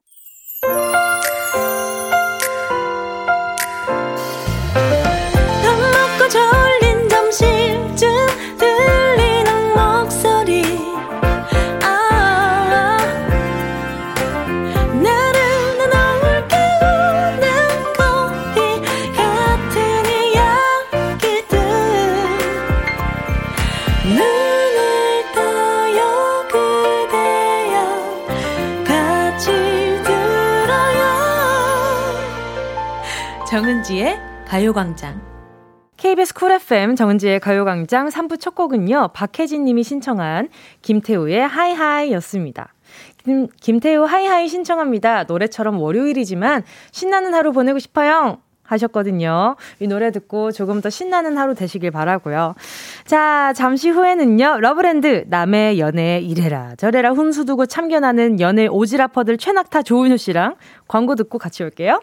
[33.56, 35.18] 정은지의 가요광장.
[35.96, 40.50] KBS Cool FM 정은지의 가요광장 3부 첫 곡은요, 박혜진 님이 신청한
[40.82, 42.74] 김태우의 High High 였습니다.
[43.24, 45.24] 김, 김태우 High High 신청합니다.
[45.24, 48.42] 노래처럼 월요일이지만 신나는 하루 보내고 싶어요.
[48.62, 49.56] 하셨거든요.
[49.80, 52.56] 이 노래 듣고 조금 더 신나는 하루 되시길 바라고요.
[53.06, 54.58] 자, 잠시 후에는요.
[54.60, 60.56] 러브랜드 남의 연애 이래라 저래라 훈수 두고 참견하는 연애 오지라퍼들 최낙타 조은유 씨랑
[60.88, 62.02] 광고 듣고 같이 올게요.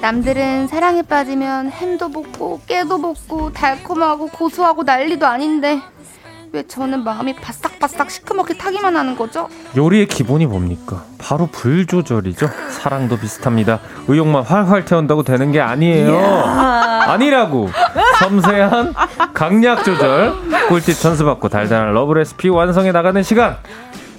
[0.00, 5.80] 남들은 사랑에 빠지면 햄도 볶고 깨도 볶고 달콤하고 고소하고 난리도 아닌데
[6.52, 9.48] 왜 저는 마음이 바싹바싹 시커멓게 타기만 하는 거죠?
[9.74, 11.04] 요리의 기본이 뭡니까?
[11.18, 12.50] 바로 불 조절이죠.
[12.68, 13.80] 사랑도 비슷합니다.
[14.06, 16.14] 의욕만 활활 태운다고 되는 게 아니에요.
[16.18, 17.70] 아니라고.
[18.18, 18.94] 섬세한
[19.34, 20.32] 강약 조절.
[20.68, 23.56] 꿀팁 전수받고 달달한 love 레시피 완성해 나가는 시간.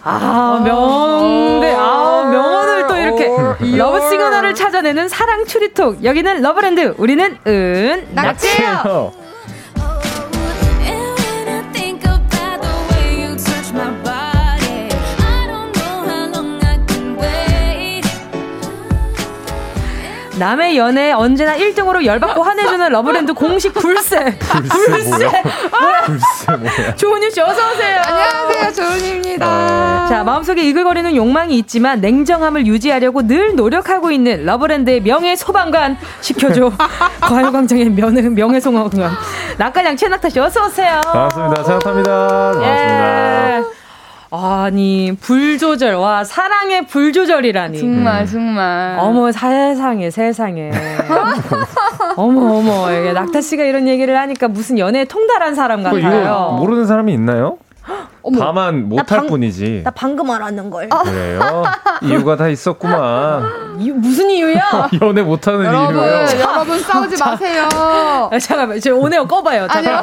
[0.04, 1.74] 아, 명대.
[1.78, 6.04] 아, 명언을 또 이렇게 love signal을 찾아내는 사랑 추리톡.
[6.04, 6.96] 여기는 러브랜드.
[6.98, 9.23] 우리는 은 낙지예요.
[20.40, 24.36] 남의 연애 언제나 1등으로 열받고 화내주는 러브랜드 공식 불새.
[24.40, 25.14] 불새.
[25.28, 26.02] 뭐야?
[26.06, 26.96] 불새 뭐야?
[26.96, 28.02] 조은유 씨 어서 오세요.
[28.04, 29.46] 안녕하세요, 조은유입니다.
[29.48, 30.08] 어.
[30.10, 36.72] 자 마음속에 이글거리는 욕망이 있지만 냉정함을 유지하려고 늘 노력하고 있는 러브랜드의 명예 소방관 시켜줘.
[37.22, 39.12] 가요광장의 명예 명예 소방관
[39.60, 41.00] 낙가양 최낙타 씨 어서 오세요.
[41.06, 41.64] 반갑습니다.
[41.64, 42.28] 최낙타입니다.
[42.54, 43.58] 반갑습니다.
[43.60, 43.83] 예.
[44.36, 45.94] 아니 불조절.
[45.94, 47.78] 와 사랑의 불조절이라니.
[47.80, 48.98] 정말 정말.
[49.00, 50.72] 어머 세상에 세상에.
[52.18, 52.92] 어머 어머.
[52.92, 56.56] 이게 낙타 씨가 이런 얘기를 하니까 무슨 연애에 통달한 사람 뭐 같아요.
[56.60, 57.58] 모르는 사람이 있나요?
[58.22, 59.82] 어머, 다만 못할 방, 뿐이지.
[59.84, 60.88] 나 방금 알았는 걸.
[60.92, 61.04] 아.
[61.04, 61.64] 그래요?
[62.04, 63.78] 이유가 다 있었구만.
[63.80, 64.90] 이유, 무슨 이유야?
[65.02, 66.26] 연애 못하는 여러분, 이유요.
[66.40, 67.68] 여러분 싸우지 자, 마세요.
[67.74, 69.68] 아, 잠깐만, 저 오네요 꺼봐요.
[69.68, 70.02] 잠깐.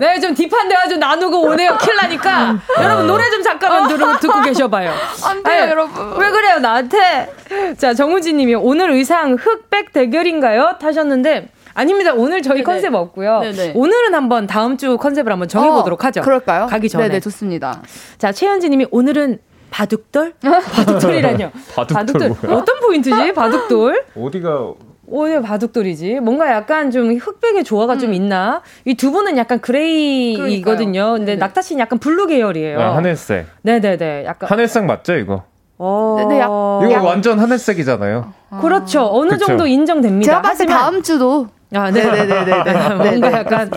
[0.00, 4.92] 내가 좀 딥한 대화 좀 나누고 오네요 킬라니까 여러분 노래 좀 잠깐만 들어, 듣고 계셔봐요.
[5.24, 6.16] 안 돼요, 아니, 여러분.
[6.18, 7.32] 왜 그래요 나한테?
[7.78, 10.78] 자 정우진님이 오늘 의상 흑백 대결인가요?
[10.80, 11.48] 하셨는데.
[11.74, 12.12] 아닙니다.
[12.14, 12.64] 오늘 저희 네네.
[12.64, 13.40] 컨셉 없고요.
[13.40, 13.72] 네네.
[13.74, 16.20] 오늘은 한번 다음 주 컨셉을 한번 정해보도록 어, 하죠.
[16.22, 16.66] 그럴까요?
[16.66, 17.08] 가기 전에.
[17.08, 17.82] 네네, 좋습니다.
[18.18, 19.38] 자, 최현지님이 오늘은
[19.70, 20.34] 바둑돌?
[20.42, 21.50] 바둑돌이라뇨.
[21.74, 22.52] 바둑돌, 바둑돌.
[22.52, 23.32] 어떤 포인트지?
[23.32, 24.04] 바둑돌?
[24.16, 24.72] 어디가
[25.06, 26.20] 오늘 바둑돌이지.
[26.20, 27.98] 뭔가 약간 좀 흑백의 조화가 음.
[27.98, 28.62] 좀 있나?
[28.86, 31.12] 이 두 분은 약간 gray거든요.
[31.12, 31.36] 근데 네네.
[31.36, 32.80] 낙타 씨는 약간 blue 계열이에요.
[32.80, 33.46] 아, 하늘색.
[33.62, 34.24] 네네네.
[34.26, 35.44] 약간 하늘색 맞죠, 이거?
[35.78, 36.16] 어.
[36.28, 38.32] 네, 약, 이거 약, 완전 하늘색이잖아요.
[38.60, 39.08] 그렇죠.
[39.12, 39.46] 어느 그쵸?
[39.46, 40.24] 정도 인정됩니다.
[40.30, 42.72] 제가 봤을 때 다음 주도 아, 네 네 네 네.
[42.96, 43.70] 뭔가 약간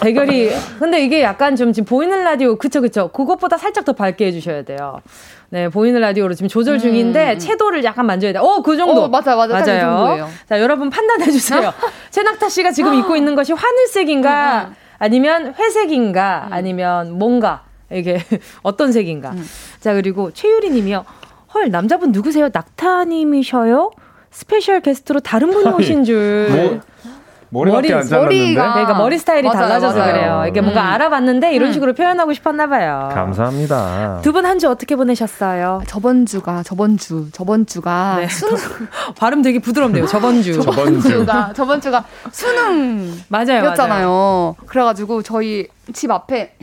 [0.00, 0.50] 대결이.
[0.78, 3.08] 근데 이게 약간 좀 지금 보이는 라디오, 그쵸, 그쵸.
[3.08, 5.00] 그것보다 살짝 더 밝게 해주셔야 돼요.
[5.50, 7.38] 네, 보이는 라디오로 지금 조절 중인데, 음.
[7.38, 8.38] 채도를 약간 만져야 돼.
[8.38, 9.04] 어, 그 정도.
[9.04, 9.54] 어, 맞아, 맞아.
[9.54, 10.28] 맞아요.
[10.48, 11.72] 자, 여러분 판단해 주세요.
[12.10, 14.74] 최낙타 씨가 지금 입고 있는 것이 하늘색인가, 음, 음.
[14.98, 16.52] 아니면 회색인가, 음.
[16.52, 18.18] 아니면 뭔가, 이게
[18.62, 19.30] 어떤 색인가.
[19.30, 19.48] 음.
[19.80, 21.04] 자, 그리고 최유리 님이요.
[21.54, 22.50] 헐, 남자분 누구세요?
[22.52, 23.90] 낙타님이셔요?
[24.30, 26.48] special guest로 다른 분이 오신 줄.
[26.50, 26.80] 뭐,
[27.50, 28.54] 머리밖에 머리, 안 잘랐는데.
[28.54, 30.12] 그러니까 머리 스타일이 맞아요, 달라져서 맞아요.
[30.12, 30.44] 그래요.
[30.48, 30.64] 이게 음.
[30.64, 31.72] 뭔가 알아봤는데 이런 음.
[31.72, 33.08] 식으로 표현하고 싶었나 봐요.
[33.14, 34.20] 감사합니다.
[34.22, 35.82] 두 분 한 주 어떻게 보냈셨어요?
[35.86, 38.28] 저번 주가 저번 주 저번 주가 네.
[38.28, 38.56] 수능
[39.18, 40.06] 발음 되게 부드럽네요.
[40.06, 40.60] 저번 주.
[40.60, 43.64] 저번 주가 저번 주가 수능 맞아요.
[43.66, 44.56] 였잖아요.
[44.66, 46.54] 그래가지고 저희 집 앞에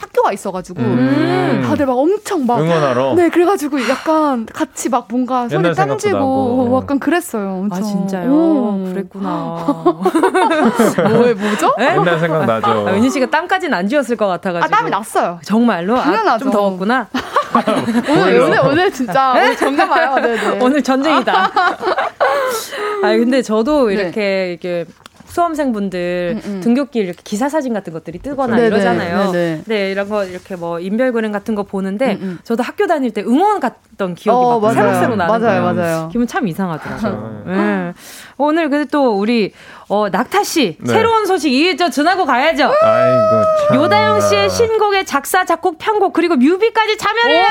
[0.00, 1.62] 학교가 있어가지고 음.
[1.66, 7.60] 다들 막 엄청 막 응원하러 네 그래가지고 약간 같이 막 뭔가 소리 땀지고 약간 그랬어요.
[7.60, 7.78] 엄청.
[7.78, 8.30] 아 진짜요?
[8.30, 8.92] 음.
[8.92, 9.66] 그랬구나.
[11.10, 11.74] 뭐에 뭐죠?
[11.78, 11.96] 네?
[11.96, 12.88] 옛날 생각 나죠.
[12.88, 14.64] 아, 은희 씨가 땀까지는 안 지웠을 것 같아가지고.
[14.64, 15.38] 아 땀이 났어요.
[15.44, 15.96] 정말로?
[15.96, 16.30] 당연하죠.
[16.30, 17.08] 아, 좀 더웠구나.
[18.08, 19.40] 오늘 오늘 오늘 진짜 네?
[19.42, 21.52] 오늘 정말 오늘 전쟁이다.
[23.02, 24.50] 아 근데 저도 이렇게 네.
[24.50, 24.86] 이렇게
[25.30, 26.60] 수험생분들 음, 음.
[26.60, 29.32] 등교길 이렇게 기사 사진 같은 것들이 뜨거나 네네, 이러잖아요.
[29.32, 29.62] 네네.
[29.66, 32.38] 네, 이런 거 이렇게 뭐 인별그램 같은 거 보는데 음, 음.
[32.44, 35.74] 저도 학교 다닐 때 응원 갔던 기억이 어, 막 새록새록 나는 맞아요, 거예요.
[35.74, 36.08] 맞아요.
[36.10, 37.42] 기분 참 이상하더라고요.
[37.46, 37.92] 네.
[38.36, 39.52] 오늘 근데 또 우리
[39.88, 40.92] 어, 낙타 씨 네.
[40.92, 42.72] 새로운 소식 이저 전하고 가야죠.
[42.82, 47.44] 아이고 요다영 씨의 신곡의 작사 작곡 편곡 그리고 뮤비까지 참여를.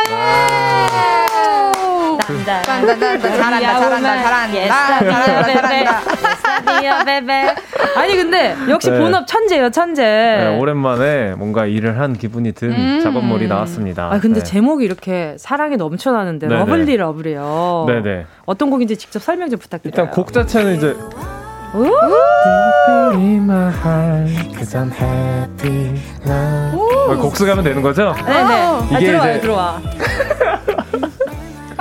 [2.30, 2.61] 난다.
[2.61, 6.01] 잘한다, 잘한다, 잘한다, 잘한다, 잘한다.
[7.95, 8.99] 아니 근데 역시 네.
[8.99, 10.03] 본업 천재요, 천재.
[10.03, 12.99] 네, 오랜만에 뭔가 일을 한 기분이 든 음.
[13.03, 14.09] 작업물이 나왔습니다.
[14.11, 14.45] 아 근데 네.
[14.45, 16.59] 제목이 이렇게 사랑이 넘쳐나는데 네네.
[16.59, 17.86] lovely love예요.
[17.87, 18.25] 네네.
[18.45, 19.93] 어떤 곡인지 직접 설명 좀 부탁드려요.
[19.93, 20.95] 일단 곡 자체는 이제
[27.17, 28.13] 곡 소개하면 되는 거죠?
[28.25, 28.79] 네네.
[28.85, 29.81] 이게 아, 들어와요, 이제 들어와.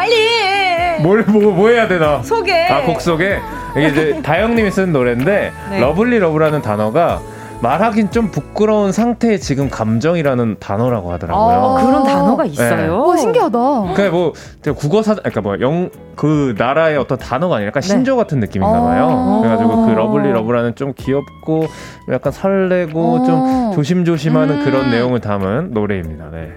[0.08, 1.02] 빨리.
[1.02, 2.22] 뭘, 뭐, 뭐 해야 되나?
[2.22, 2.66] 소개.
[2.66, 3.38] 아, 곡 소개.
[3.76, 5.80] 이게 이제 다영님이 쓴 노래인데, 네.
[5.80, 7.20] lovely love라는 단어가
[7.60, 11.56] 말하긴 좀 부끄러운 상태의 지금 감정이라는 단어라고 하더라고요.
[11.56, 12.76] 아, 그런 단어가 있어요.
[12.76, 12.88] 네.
[12.88, 13.58] 와, 신기하다.
[13.94, 14.32] 그러니까 뭐
[14.76, 17.88] 국어 사 그러니까 뭐 영 그 나라의 어떤 단어가 아니라 약간 네.
[17.88, 19.08] 신조 같은 느낌인가 봐요.
[19.08, 21.66] 아~ 그래가지고 그 lovely love라는 좀 귀엽고
[22.10, 26.30] 약간 설레고 좀 조심조심하는 음~ 그런 내용을 담은 노래입니다.
[26.32, 26.54] 네.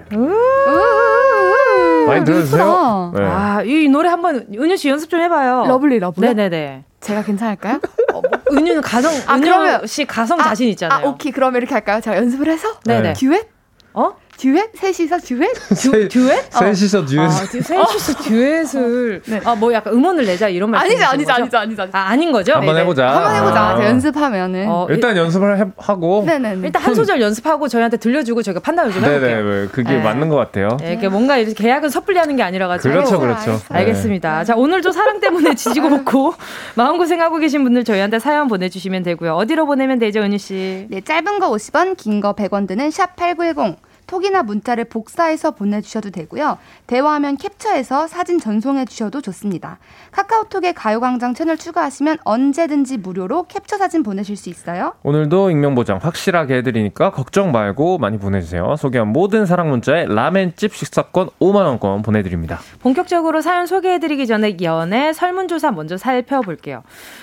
[2.06, 3.12] 많이 들어주세요.
[3.14, 3.24] 네.
[3.24, 5.64] 아, 이 노래 한번 은유 씨 연습 좀 해봐요.
[5.66, 6.26] lovely lovely.
[6.26, 6.84] 네네네.
[7.00, 7.80] 제가 괜찮을까요?
[8.12, 8.22] 어, 뭐,
[8.52, 11.06] 은유는 가성, 아, 은유 씨 가성 아, 자신 있잖아요.
[11.06, 11.32] 아, 오케이.
[11.32, 12.00] 그러면 이렇게 할까요?
[12.00, 12.68] 제가 연습을 해서?
[12.84, 13.14] 네네.
[13.14, 13.48] 듀엣?
[13.94, 14.14] 어?
[14.42, 14.70] 듀엣?
[14.74, 15.52] 셋이서 듀엣?
[15.80, 16.52] 듀, 듀엣?
[16.52, 17.20] 셋이서 듀엣.
[17.20, 19.22] 아, 셋이서 듀엣을.
[19.26, 19.40] 네.
[19.44, 22.54] 아, 뭐 약간 음원을 내자 이런 말 아니죠, 아니죠, 아니죠, 아니죠, 아, 아닌 거죠?
[22.54, 23.08] 한번 해보자.
[23.08, 23.60] 한번 해보자.
[23.60, 23.84] 아.
[23.86, 24.66] 연습하면은.
[24.68, 26.24] 어, 일단 연습을 해, 하고.
[26.26, 26.58] 네네.
[26.64, 29.44] 일단 한 소절 연습하고 저희한테 들려주고 저희가 판단을 좀 해볼게요.
[29.44, 29.66] 네네.
[29.68, 30.02] 그게 네.
[30.02, 30.76] 맞는 것 같아요.
[30.80, 32.92] 네, 이게 뭔가 이렇게 계약은 섣불리 하는 게 아니라가지고.
[32.92, 33.60] 그렇죠, 그렇죠.
[33.68, 34.38] 알겠습니다.
[34.40, 34.44] 네.
[34.44, 36.34] 자, 오늘도 사랑 때문에 지지고 볶고
[36.74, 39.34] 마음고생하고 계신 분들 저희한테 사연 보내주시면 되고요.
[39.36, 40.86] 어디로 보내면 되죠, 은유 씨?
[40.90, 43.76] 네, 짧은 거 50원, 긴 거 100원 드는 샵 8910.
[44.12, 46.58] 톡이나 문자를 복사해서 보내주셔도 되고요.
[46.86, 49.78] 대화하면 캡처해서 사진 전송해 주셔도 좋습니다.
[50.10, 54.92] 카카오톡에 가요광장 채널 추가하시면 언제든지 무료로 캡처 사진 보내실 수 있어요.
[55.02, 58.76] 오늘도 익명 보장 확실하게 해드리니까 걱정 말고 많이 보내주세요.
[58.76, 62.60] 소개한 모든 사랑 문자에 라멘집 식사권 5만 원권 보내드립니다.
[62.80, 66.82] 본격적으로 사연 소개해드리기 전에 연애 설문조사 먼저 살펴볼게요.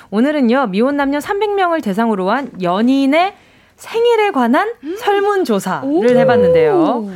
[0.10, 3.36] 오늘은요, 미혼 남녀 300명을 대상으로 한 연인의
[3.80, 4.95] 생일에 관한 음.
[4.97, 7.09] 설문조사를 해봤는데요.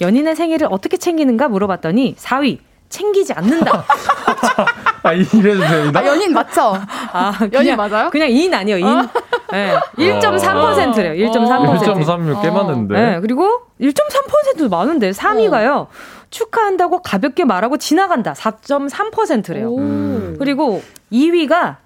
[0.00, 2.58] 연인의 생일을 어떻게 챙기는가 물어봤더니 4위
[2.88, 3.84] 챙기지 않는다.
[5.02, 6.00] 아, 이래도 됩니다.
[6.00, 6.76] 아, 연인 맞죠?
[7.12, 8.10] 아, 그냥, 연인 맞아요?
[8.10, 8.86] 그냥 인 아니요, 인.
[8.86, 9.08] 어?
[9.52, 11.78] 네, 1.3%래요, 1.3%.
[11.80, 12.94] 1.3이면 꽤 많은데.
[12.94, 15.70] 네, 그리고 1.3%도 많은데, 3위가요.
[15.72, 15.86] 어.
[16.30, 18.32] 축하한다고 가볍게 말하고 지나간다.
[18.32, 19.68] 4.3%래요.
[19.70, 20.34] 오.
[20.38, 21.76] 그리고 2위가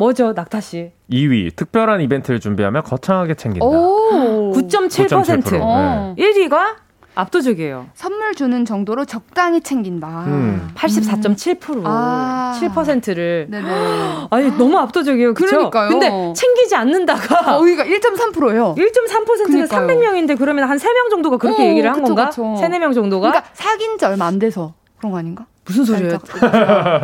[0.00, 0.92] 뭐죠, 낙타 씨?
[1.10, 3.66] 2위 특별한 이벤트를 준비하며 거창하게 챙긴다.
[3.66, 5.08] 9.7%.
[5.08, 5.50] 9.7%.
[5.50, 6.14] 네.
[6.16, 6.76] 1위가
[7.14, 7.88] 압도적이에요.
[7.92, 10.24] 선물 주는 정도로 적당히 챙긴다.
[10.26, 10.70] 음.
[10.74, 11.82] 84.7%.
[11.84, 12.58] 아.
[12.58, 13.48] 7%를.
[13.50, 13.68] 네네.
[14.30, 15.34] 아니, 너무 압도적이에요.
[15.34, 15.50] 그쵸?
[15.50, 15.90] 그러니까요.
[15.90, 17.58] 근데 챙기지 않는다가.
[17.58, 18.76] 어, 그러니까 1.3%예요.
[18.78, 22.30] 1.3%가 300명인데 그러면 한 3명 정도가 그렇게 어, 얘기를 한 그쵸, 건가?
[22.30, 22.56] 그쵸.
[22.58, 23.32] 3, 4명 정도가?
[23.32, 25.44] 그러니까 사귄 지 얼마 안 돼서 그런 거 아닌가?
[25.70, 26.18] 무슨 소리예요?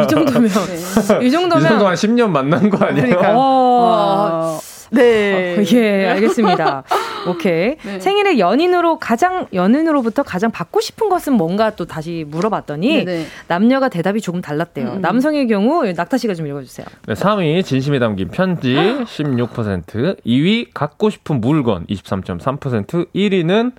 [0.03, 1.27] 이 정도면 네.
[1.27, 3.07] 이 정도면 이 정도 한 10년 만난 거 아니에요?
[3.07, 3.33] 그러니까.
[3.37, 4.59] 어,
[4.91, 5.57] 네.
[5.59, 6.83] 어, 예, 알겠습니다.
[7.29, 7.77] 오케이.
[7.85, 8.01] 네.
[8.01, 13.05] 생일에 연인으로 가장 연인으로부터 가장 받고 싶은 것은 뭔가 또 다시 물어봤더니 네네.
[13.05, 13.27] 네.
[13.49, 14.95] 남녀가 대답이 조금 달랐대요.
[14.95, 15.01] 음.
[15.01, 16.87] 남성의 경우 낙타 씨가 좀 읽어 주세요.
[17.07, 18.75] 네, 3위 진심이 담긴 편지
[19.07, 23.73] 16%, 2위 갖고 싶은 물건 23.3%, 1위는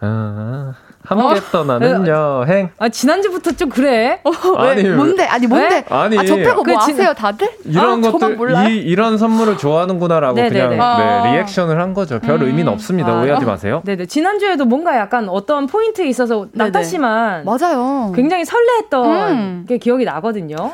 [0.00, 0.74] 아,
[1.04, 1.42] 함께 어?
[1.52, 2.70] 떠나는 여행.
[2.78, 4.20] 아 지난주부터 좀 그래.
[4.24, 5.24] 어, 아니 뭔데?
[5.24, 5.84] 아니 뭔데?
[5.90, 7.48] 아니 아, 저 빼고 뭐 그, 아세요 다들?
[7.64, 10.54] 이런 아, 것들 이 이런 선물을 좋아하는구나라고 네네네.
[10.54, 11.32] 그냥 네, 아.
[11.32, 12.18] 리액션을 한 거죠.
[12.20, 12.46] 별 음.
[12.46, 13.12] 의미는 없습니다.
[13.12, 13.20] 아.
[13.20, 13.82] 오해하지 마세요.
[13.84, 18.12] 네네 지난주에도 뭔가 약간 어떤 포인트에 있어서 나타 씨만 맞아요.
[18.14, 19.64] 굉장히 설레했던 음.
[19.68, 20.72] 게 기억이 나거든요.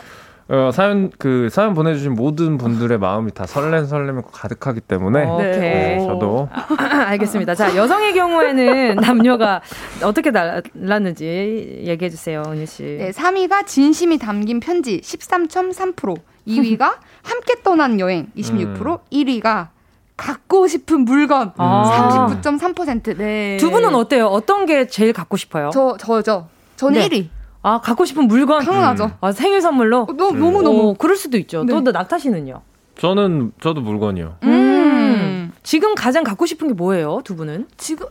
[0.50, 5.98] 어, 사연 그 사연 보내주신 모든 분들의 마음이 다 설렘 설렘이 가득하기 때문에 네.
[6.00, 7.54] 어, 저도 아, 알겠습니다.
[7.54, 9.60] 자 여성의 경우에는 남녀가
[10.02, 12.82] 어떻게 달랐는지 얘기해 주세요, 은유 씨.
[12.82, 16.16] 네, 3위가 진심이 담긴 편지 13.3%,
[16.48, 18.98] 2위가 함께 떠난 여행 26%, 음.
[19.12, 19.68] 1위가
[20.16, 22.26] 갖고 싶은 물건 아.
[22.42, 23.16] 39.3%.
[23.16, 23.56] 네.
[23.58, 24.26] 두 분은 어때요?
[24.26, 25.70] 어떤 게 제일 갖고 싶어요?
[25.72, 26.48] 저 저죠.
[26.74, 27.08] 저는 네.
[27.08, 27.39] 1위.
[27.62, 29.04] 아 갖고 싶은 물건 당연하죠.
[29.04, 29.10] 음.
[29.20, 31.64] 아 생일 선물로 어, 너무 너무 너무 그럴 수도 있죠.
[31.64, 31.72] 네.
[31.82, 32.62] 또 낙타 씨는요?
[32.98, 34.36] 저는 저도 물건이요.
[34.42, 34.48] 음.
[34.48, 35.52] 음.
[35.62, 37.66] 지금 가장 갖고 싶은 게 뭐예요, 두 분은?
[37.76, 38.06] 지금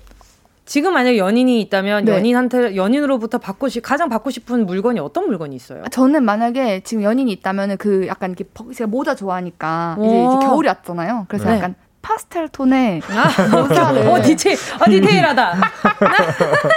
[0.65, 2.13] 지금 만약 연인이 있다면 네.
[2.13, 5.83] 연인한테 연인으로부터 받고 싶 가장 받고 싶은 물건이 어떤 물건이 있어요?
[5.89, 8.45] 저는 만약에 지금 연인이 있다면은 그 약간 이렇게
[8.75, 11.25] 제가 모자 좋아하니까 이제, 이제 겨울이 왔잖아요.
[11.27, 11.57] 그래서 네.
[11.57, 11.75] 약간
[12.09, 14.07] 파스텔 톤의 아, 모자를.
[14.07, 15.55] 어, 디테일, 어, 디테일하다.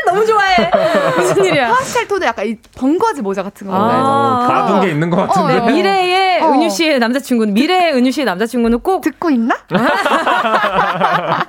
[0.07, 0.70] 너무 좋아해.
[1.16, 1.68] 무슨 일이야?
[1.70, 3.72] 파스텔 톤의 약간 이 번거지 모자 같은 거.
[3.74, 5.59] 아, 받은 게 있는 것 같은데.
[5.59, 6.53] 어, 미래의 어.
[6.53, 9.01] 은유 씨의 남자친구는, 미래의 은유 씨의 남자친구는 꼭.
[9.01, 9.57] 듣고 있나?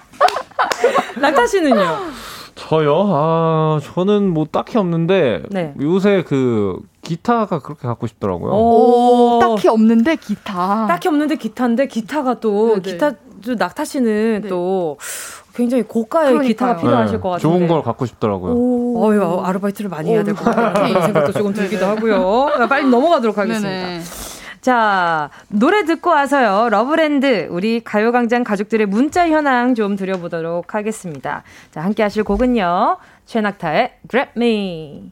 [1.20, 2.00] 낙타 씨는요?
[2.56, 3.10] 저요?
[3.12, 5.74] 아, 저는 뭐 딱히 없는데 네.
[5.82, 8.54] 요새 그 기타가 그렇게 갖고 싶더라고요.
[8.54, 10.86] 오, 딱히 없는데 기타.
[10.88, 12.82] 딱히 없는데 기타인데 기타가 또 네네.
[12.82, 13.12] 기타
[13.52, 14.48] 낙타 씨는 네.
[14.48, 14.98] 또
[15.56, 16.48] 굉장히 고가의 그러니까요.
[16.48, 17.22] 기타가 필요하실 네.
[17.22, 17.42] 것 같아요.
[17.42, 18.54] 좋은 걸 갖고 싶더라고요.
[19.00, 20.88] 어휴, 아르바이트를 많이 해야 될 것 같아요.
[20.88, 22.68] 이런 생각도 조금 들기도 하고요.
[22.68, 23.70] 빨리 넘어가도록 하겠습니다.
[23.70, 24.02] 네네.
[24.62, 26.70] 자, 노래 듣고 와서요.
[26.70, 31.44] 러브랜드, 우리 가요광장 가족들의 문자 현황 좀 드려보도록 하겠습니다.
[31.72, 32.96] 자, 함께 하실 곡은요.
[33.26, 35.12] 최낙타의 Grab Me.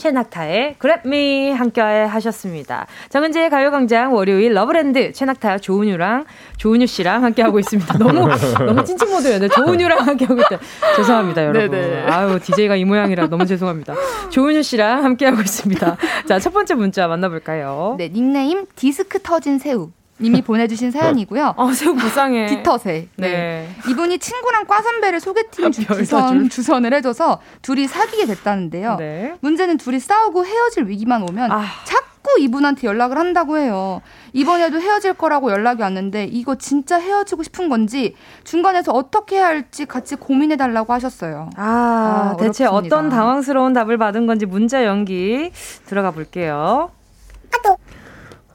[0.00, 2.86] 최낙타의 Grab Me 함께 하셨습니다.
[3.10, 6.24] 정은지의 가요광장 월요일 러브랜드 최낙타 조은유랑
[6.56, 7.98] 조은유 씨랑 함께 하고 있습니다.
[7.98, 8.28] 너무
[8.58, 9.38] 너무 찐찐 모드예요.
[9.38, 10.58] 네, 조은유랑 함께 하고 있다.
[10.96, 11.70] 죄송합니다, 여러분.
[11.70, 12.06] 네네.
[12.10, 13.94] 아유 DJ가 이 모양이라 너무 죄송합니다.
[14.30, 15.96] 조은유 씨랑 함께 하고 있습니다.
[16.26, 17.94] 자, 첫 번째 문자 만나볼까요?
[17.98, 19.90] 네, 닉네임 디스크 터진 새우.
[20.20, 21.54] 님이 보내주신 사연이고요.
[21.56, 22.46] 아, 새우 불쌍해.
[22.46, 23.08] 깃터새.
[23.16, 23.28] 네.
[23.28, 23.68] 네.
[23.88, 28.96] 이분이 친구랑 과 선배를 소개팅 아, 주선, 주선을 해줘서 둘이 사귀게 됐다는데요.
[28.96, 29.34] 네.
[29.40, 31.64] 문제는 둘이 싸우고 헤어질 위기만 오면 아.
[31.84, 34.02] 자꾸 이분한테 연락을 한다고 해요.
[34.32, 38.14] 이번에도 헤어질 거라고 연락이 왔는데 이거 진짜 헤어지고 싶은 건지
[38.44, 41.50] 중간에서 어떻게 해야 할지 같이 고민해 달라고 하셨어요.
[41.56, 45.50] 아, 아 대체 어떤 당황스러운 답을 받은 건지 문자 연기
[45.86, 46.90] 들어가 볼게요.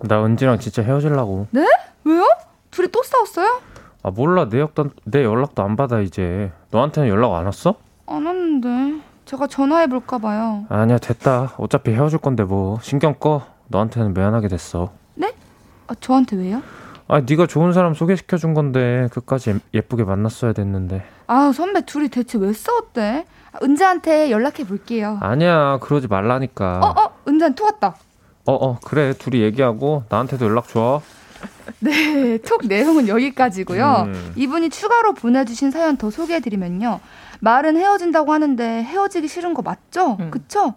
[0.07, 1.47] 나 은지랑 진짜 헤어질라고.
[1.51, 1.65] 네?
[2.03, 2.27] 왜요?
[2.71, 3.61] 둘이 또 싸웠어요?
[4.03, 6.51] 아 몰라 내 연락도 내 연락도 안 받아 이제.
[6.71, 7.75] 너한테는 연락 안 왔어?
[8.07, 9.01] 안 왔는데.
[9.25, 10.65] 제가 전화해 볼까 봐요.
[10.69, 11.53] 아니야 됐다.
[11.57, 13.41] 어차피 헤어질 건데 뭐 신경 꺼.
[13.69, 14.91] 너한테는 미안하게 됐어.
[15.15, 15.33] 네?
[15.87, 16.61] 아 저한테 왜요?
[17.07, 21.03] 아 네가 좋은 사람 소개시켜 준 건데 그까지 예쁘게 만났어야 됐는데.
[21.27, 23.25] 아 선배 둘이 대체 왜 싸웠대?
[23.63, 25.17] 은지한테 연락해 볼게요.
[25.21, 26.79] 아니야 그러지 말라니까.
[26.83, 27.95] 어어 어, 은지한테 토 왔다.
[28.45, 29.13] 어, 어, 그래.
[29.13, 31.01] 둘이 얘기하고 나한테도 연락 줘.
[31.79, 34.03] 네, 톡 내용은 여기까지고요.
[34.07, 34.33] 음.
[34.35, 36.99] 이분이 추가로 보내주신 사연 더 소개해드리면요.
[37.39, 40.17] 말은 헤어진다고 하는데 헤어지기 싫은 거 맞죠?
[40.19, 40.31] 음.
[40.31, 40.73] 그쵸?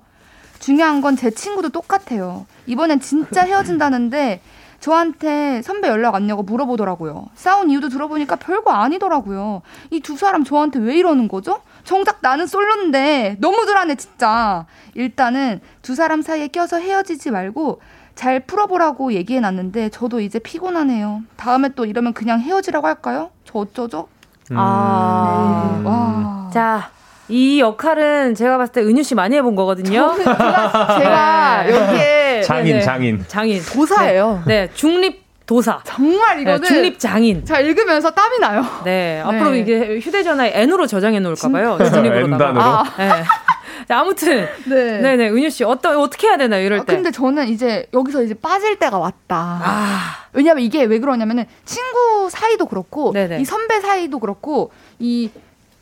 [0.58, 2.46] 중요한 건 제 친구도 똑같아요.
[2.66, 4.40] 이번엔 진짜 헤어진다는데
[4.80, 7.26] 저한테 선배 연락 왔냐고 물어보더라고요.
[7.34, 9.62] 싸운 이유도 들어보니까 별거 아니더라고요.
[9.90, 11.60] 이 두 사람 저한테 왜 이러는 거죠?
[11.88, 14.66] 정작 나는 솔로인데 너무들 하네 진짜.
[14.94, 17.80] 일단은 두 사람 사이에 껴서 헤어지지 말고
[18.14, 21.22] 잘 풀어보라고 얘기해놨는데 저도 이제 피곤하네요.
[21.38, 23.30] 다음에 또 이러면 그냥 헤어지라고 할까요?
[23.46, 24.08] 저 어쩌죠?
[24.50, 24.56] 음.
[24.58, 25.88] 아, 네.
[25.88, 26.50] 와.
[26.52, 26.90] 자,
[27.30, 30.14] 이 역할은 제가 봤을 때 은유 씨 많이 해본 거거든요.
[30.18, 31.70] 제가, 제가 네.
[31.72, 32.80] 여기에 장인, 네네.
[32.82, 34.42] 장인, 장인 도사예요.
[34.46, 35.80] 네, 네 중립 도사.
[35.82, 37.42] 정말 이거는 네, 중립 장인.
[37.46, 38.60] 자 읽으면서 땀이 나요.
[38.84, 39.20] 네, 네.
[39.20, 41.78] 앞으로 이게 휴대전화에 N으로 저장해 놓을까 봐요.
[41.82, 42.60] 중립으로다가.
[42.62, 42.84] 아.
[42.98, 43.24] 네.
[43.88, 45.00] 자, 아무튼 네.
[45.00, 46.94] 네네 은유 씨 어떤 어떻게 해야 되나요 이럴 아, 때?
[46.94, 49.60] 근데 저는 이제 여기서 이제 빠질 때가 왔다.
[49.64, 50.26] 아.
[50.34, 53.40] 왜냐면 이게 왜 그러냐면은 친구 사이도 그렇고 네네.
[53.40, 55.30] 이 선배 사이도 그렇고 이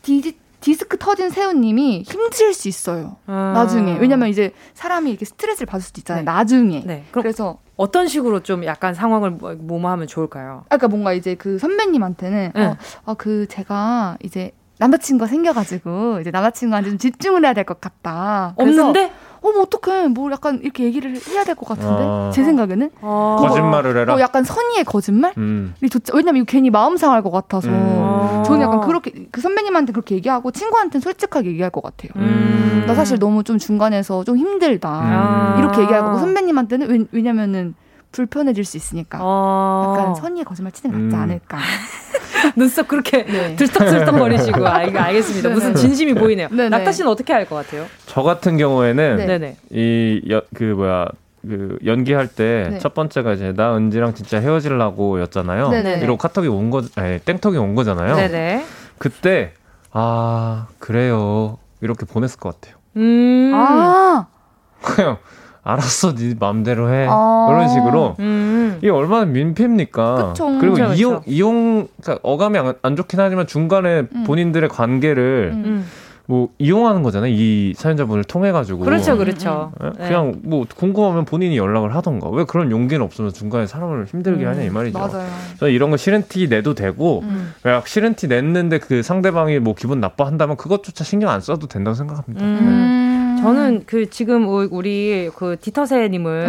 [0.02, 3.16] 디, 디스크 터진 새우님이 힘들 수 있어요.
[3.26, 3.50] 아.
[3.52, 6.24] 나중에 왜냐면 이제 사람이 이렇게 스트레스를 받을 수도 있잖아요.
[6.24, 6.30] 네.
[6.30, 6.82] 나중에.
[6.86, 7.04] 네.
[7.10, 10.64] 그래서 어떤 식으로 좀 약간 상황을 뭐, 뭐뭐 하면 좋을까요?
[10.68, 12.64] 아, 그러니까 뭔가 이제 그 선배님한테는 네.
[12.64, 18.52] 어, 어, 그 제가 이제 남자친구가 생겨가지고 이제 남자친구한테 좀 집중을 해야 될 것 같다.
[18.56, 19.10] 없는데?
[19.48, 22.30] 어머 어떡해 뭐 약간 이렇게 얘기를 해야 될 것 같은데 아.
[22.34, 23.36] 제 생각에는 아.
[23.40, 24.14] 거짓말을 해라.
[24.14, 25.32] 어, 약간 선의의 거짓말?
[25.38, 25.74] 음.
[25.90, 28.42] 좋 왜냐면 이거 괜히 마음 상할 것 같아서 음.
[28.44, 32.10] 저는 약간 그렇게 그 선배님한테 그렇게 얘기하고 친구한테는 솔직하게 얘기할 것 같아요.
[32.16, 32.84] 음.
[32.86, 35.56] 나 사실 너무 좀 중간에서 좀 힘들다 아.
[35.58, 37.74] 이렇게 얘기할 거고 선배님한테는 왜, 왜냐면은
[38.12, 39.94] 불편해질 수 있으니까 어.
[39.98, 41.20] 약간 선의의 거짓말 치는 게 낫지 음.
[41.22, 41.58] 않을까.
[42.56, 43.56] 눈썹 그렇게 네.
[43.56, 45.48] 들떡들떡 거리시고 아 이거 알겠습니다.
[45.50, 46.48] 무슨 진심이 보이네요.
[46.48, 46.68] 네네.
[46.70, 47.86] 낙타 씨는 어떻게 할 것 같아요?
[48.06, 49.56] 저 같은 경우에는 네.
[49.70, 51.06] 이그 뭐야
[51.42, 52.88] 그 연기할 때첫 네.
[52.94, 55.70] 번째가 이제 나 은지랑 진짜 헤어질라고였잖아요.
[56.02, 58.16] 이러고 카톡이 온 거, 아니 땡톡이 온 거잖아요.
[58.16, 58.64] 네네.
[58.98, 59.52] 그때
[59.92, 62.76] 아 그래요 이렇게 보냈을 것 같아요.
[62.96, 63.52] 음.
[63.54, 64.26] 아.
[64.82, 65.18] 그냥
[65.66, 67.06] 알았어, 네 맘대로 해.
[67.10, 68.16] 아~ 그런 식으로.
[68.20, 68.78] 음.
[68.78, 70.28] 이게 얼마나 민폐입니까?
[70.28, 70.58] 그쵸.
[70.60, 71.22] 그리고 그쵸, 이용, 그쵸.
[71.26, 74.24] 이용, 그러니까 어감이 안, 안, 좋긴 하지만 중간에 음.
[74.24, 75.62] 본인들의 관계를 음.
[75.66, 75.86] 음.
[76.28, 77.32] 뭐 이용하는 거잖아요.
[77.32, 78.80] 이 사연자분을 통해 가지고.
[78.80, 79.72] 그렇죠, 그렇죠.
[79.80, 79.90] 네?
[79.98, 80.08] 네.
[80.08, 82.28] 그냥 뭐 궁금하면 본인이 연락을 하던가.
[82.30, 84.98] 왜 그런 용기는 없으면 중간에 사람을 힘들게 음, 하냐 이 말이죠.
[84.98, 85.26] 맞아요.
[85.58, 87.52] 저는 이런 거 싫은 티 내도 되고, 음.
[87.62, 92.44] 왜 싫은 티 냈는데 그 상대방이 뭐 기분 나빠한다면 그것조차 신경 안 써도 된다고 생각합니다.
[92.44, 92.58] 음.
[92.60, 93.15] 네.
[93.36, 96.48] 저는 그 지금 우리 그 디터세님을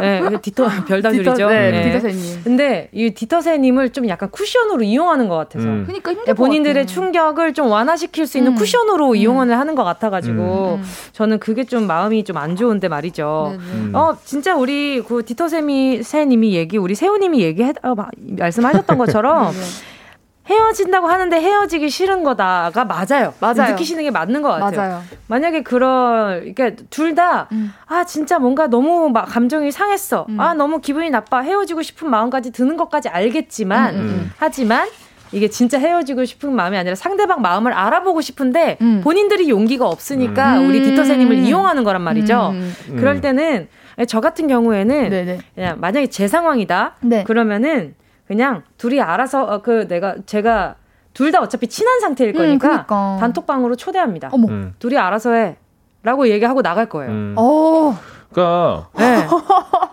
[0.00, 1.34] 네, 그 디터 별다줄이죠.
[1.34, 1.82] 디터, 네, 네.
[1.82, 2.42] 디터세님.
[2.44, 5.66] 근데 이 디터세님을 좀 약간 쿠션으로 이용하는 것 같아서.
[5.66, 5.84] 음.
[5.84, 8.56] 그러니까 힘들 본인들의 충격을 좀 완화시킬 수 있는 음.
[8.56, 9.16] 쿠션으로 음.
[9.16, 10.84] 이용을 하는 것 같아가지고 음.
[11.12, 13.48] 저는 그게 좀 마음이 좀 안 좋은데 말이죠.
[13.52, 13.62] 네, 네.
[13.72, 13.94] 음.
[13.94, 19.52] 어 진짜 우리 그 디터세미 세님이 얘기, 우리 세호님이 얘기 해 어, 말씀하셨던 것처럼.
[20.48, 23.34] 네, 헤어진다고 하는데 헤어지기 싫은 거다가 맞아요.
[23.40, 23.72] 맞아요.
[23.72, 24.76] 느끼시는 게 맞는 것 같아요.
[24.76, 25.02] 맞아요.
[25.26, 27.72] 만약에 그럴, 그러니까 둘다, 음.
[27.86, 30.26] 아, 진짜 뭔가 너무 막 감정이 상했어.
[30.28, 30.40] 음.
[30.40, 31.40] 아, 너무 기분이 나빠.
[31.40, 34.32] 헤어지고 싶은 마음까지 드는 것까지 알겠지만, 음, 음, 음.
[34.38, 34.88] 하지만,
[35.32, 39.00] 이게 진짜 헤어지고 싶은 마음이 아니라 상대방 마음을 알아보고 싶은데, 음.
[39.02, 42.54] 본인들이 용기가 없으니까 우리 디터세님을 이용하는 거란 말이죠.
[42.96, 43.68] 그럴 때는,
[44.06, 45.38] 저 같은 경우에는, 네네.
[45.54, 46.96] 그냥 만약에 제 상황이다.
[47.00, 47.24] 네.
[47.24, 47.94] 그러면은,
[48.26, 50.76] 그냥 둘이 알아서 어, 그 내가 제가
[51.14, 53.16] 둘 다 어차피 친한 상태일 음, 거니까 음, 그러니까.
[53.20, 54.28] 단톡방으로 초대합니다.
[54.32, 54.48] 어머.
[54.48, 54.74] 음.
[54.78, 57.10] 둘이 알아서 해.라고 얘기하고 나갈 거예요.
[57.10, 57.34] 음.
[57.38, 57.98] 어.
[58.30, 59.26] 그러니까 네.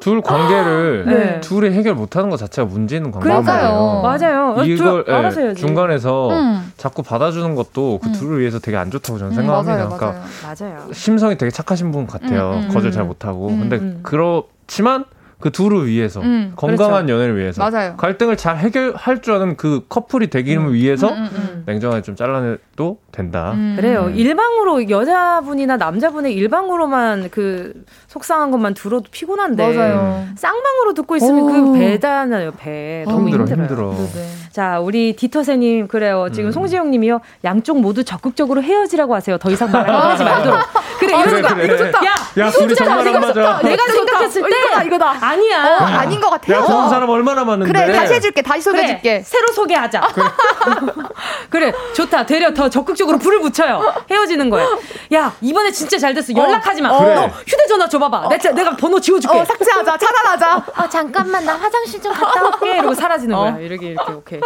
[0.01, 1.39] 둘 관계를 네.
[1.39, 3.41] 둘이 해결 못하는 것 자체가 문제 있는 관계예요.
[4.01, 4.55] 맞아요.
[4.65, 5.53] 이걸 네.
[5.53, 6.73] 중간에서 음.
[6.75, 8.11] 자꾸 받아주는 것도 그 음.
[8.13, 9.75] 둘을 위해서 되게 안 좋다고 저는 생각합니다.
[9.85, 10.87] 맞아요, 그러니까 맞아요.
[10.91, 12.61] 심성이 되게 착하신 분 같아요.
[12.73, 13.47] 거절 잘 못하고.
[13.47, 15.05] 근데 그렇지만
[15.43, 17.15] 그 둘을 위해서 음, 건강한 그렇죠.
[17.15, 17.97] 연애를 위해서 맞아요.
[17.97, 20.71] 갈등을 잘 해결할 줄 아는 그 커플이 되기를 음.
[20.71, 21.63] 위해서 음, 음, 음.
[21.65, 23.51] 냉정하게 좀 잘라내도 된다.
[23.53, 23.75] 음.
[23.75, 24.09] 그래요.
[24.15, 27.73] 일방으로 여자분이나 남자분의 일방으로만 그
[28.07, 30.25] 속상한 것만 들어도 피곤한데 맞아요.
[30.37, 31.73] 쌍방으로 듣고 있으면 그 오.
[31.73, 32.51] 그 배잖아요.
[32.53, 33.91] 배 너무 힘들어, 힘들어요.
[33.91, 33.91] 힘들어.
[34.13, 34.27] 네.
[34.49, 36.29] 자 우리 디터세님 그래요.
[36.31, 39.37] 지금 송지영님이요 양쪽 모두 적극적으로 헤어지라고 하세요.
[39.37, 40.59] 더 이상 말하지 말도록.
[40.99, 41.53] 그래 이러는 거야.
[41.53, 41.65] 그래.
[41.65, 42.05] 이거 좋다.
[42.05, 43.59] 야, 야 둘이 정말 안 맞아.
[43.61, 45.11] 내가 생각했을 때 이거다 이거다.
[45.33, 45.77] 아니야.
[45.79, 46.57] 어, 아닌 것 같아요.
[46.57, 47.71] 야, 좋은 사람 얼마나 많은데.
[47.71, 48.41] 그래, 다시 해줄게.
[48.41, 49.01] 다시 소개해줄게.
[49.01, 50.01] 그래, 새로 소개하자.
[50.13, 50.25] 그래.
[51.49, 52.25] 그래, 좋다.
[52.25, 53.81] 되려 더 적극적으로 불을 붙여요.
[54.09, 54.77] 헤어지는 거예요.
[55.13, 56.33] 야, 이번에 진짜 잘 됐어.
[56.35, 56.89] 연락하지 마.
[56.89, 57.15] 어, 그래.
[57.15, 58.17] 너 휴대전화 줘봐봐.
[58.25, 58.29] 어.
[58.29, 59.37] 내가, 내가 번호 지워줄게.
[59.37, 59.97] 어, 삭제하자.
[59.97, 60.65] 차단하자.
[60.75, 61.45] 아, 잠깐만.
[61.45, 62.77] 나 화장실 좀 갔다 올게.
[62.77, 63.53] 이러고 사라지는 거야.
[63.55, 63.59] 어.
[63.59, 64.39] 이렇게, 이렇게, 오케이.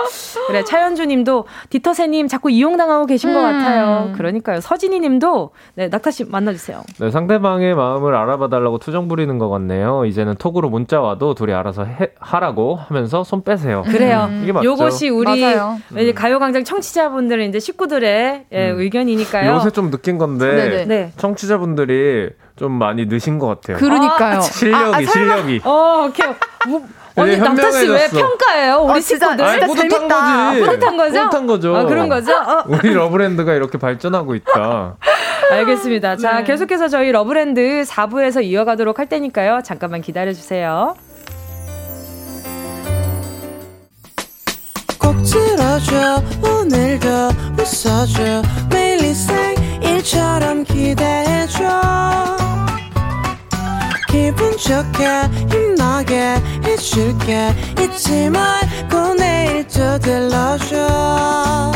[0.47, 3.33] 그래, 차현주 님도 디터세님 자꾸 이용당하고 계신 음.
[3.35, 4.13] 것 같아요.
[4.15, 4.61] 그러니까요.
[4.61, 6.83] 서진이 님도, 네, 낙타씨 만나주세요.
[6.99, 10.05] 네, 상대방의 마음을 알아봐달라고 투정 부리는 것 같네요.
[10.05, 13.81] 이제는 톡으로 문자 와도 둘이 알아서 해, 하라고 하면서 손 빼세요.
[13.87, 14.27] 그래요.
[14.29, 14.41] 음.
[14.43, 14.65] 이게 맞죠.
[14.65, 16.13] 요것이 우리 음.
[16.13, 18.79] 가요광장 청취자분들의 이제 식구들의 예, 음.
[18.79, 19.55] 의견이니까요.
[19.55, 21.11] 요새 좀 느낀 건데 네.
[21.17, 23.77] 청취자분들이 좀 많이 느신 것 같아요.
[23.77, 24.37] 그러니까요.
[24.37, 25.61] 아, 실력이 아, 아, 실력이.
[25.63, 26.27] 어, 오케이.
[27.17, 28.81] 뭐, 언니 낙타 씨 왜 평가해요?
[28.83, 30.59] 우리 어, 식구들 아니, 뿌듯한 거지.
[30.61, 31.13] 뿌듯한 거죠?
[31.23, 31.75] 뿌듯한 거죠.
[31.75, 32.31] 아, 그런 거죠?
[32.33, 32.63] 어.
[32.67, 34.95] 우리 러브랜드가 이렇게 발전하고 있다.
[35.51, 36.17] 알겠습니다.
[36.17, 36.43] 자, 네.
[36.43, 39.61] 계속해서 저희 러브랜드 4부에서 이어가도록 할 테니까요.
[39.63, 40.95] 잠깐만 기다려 주세요.
[44.99, 47.07] 꼭 들어줘 오늘도
[47.57, 48.97] 웃어줘 매일
[49.81, 51.63] 일처럼 기대해줘
[54.09, 55.07] 기분 좋게
[55.51, 56.16] 힘나게 해
[56.97, 57.53] 줄게.
[57.79, 61.71] 잊지 말고 내일 또 들러줘.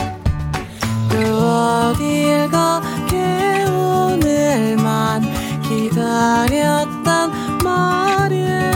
[1.11, 5.21] 또 어딜 가게 오늘만
[5.61, 7.31] 기다렸단
[7.63, 8.71] 말이야.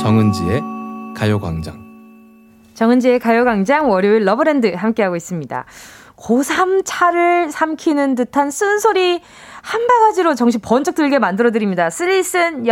[0.00, 0.62] 정은지의
[1.14, 1.78] 가요광장.
[2.72, 5.66] 정은지의 가요광장 월요일 러브랜드 함께하고 있습니다.
[6.16, 9.20] 고삼차를 삼키는 듯한 쓴소리
[9.62, 11.90] 한 바가지로 정신 번쩍 들게 만들어드립니다.
[11.90, 12.64] 쓰리슨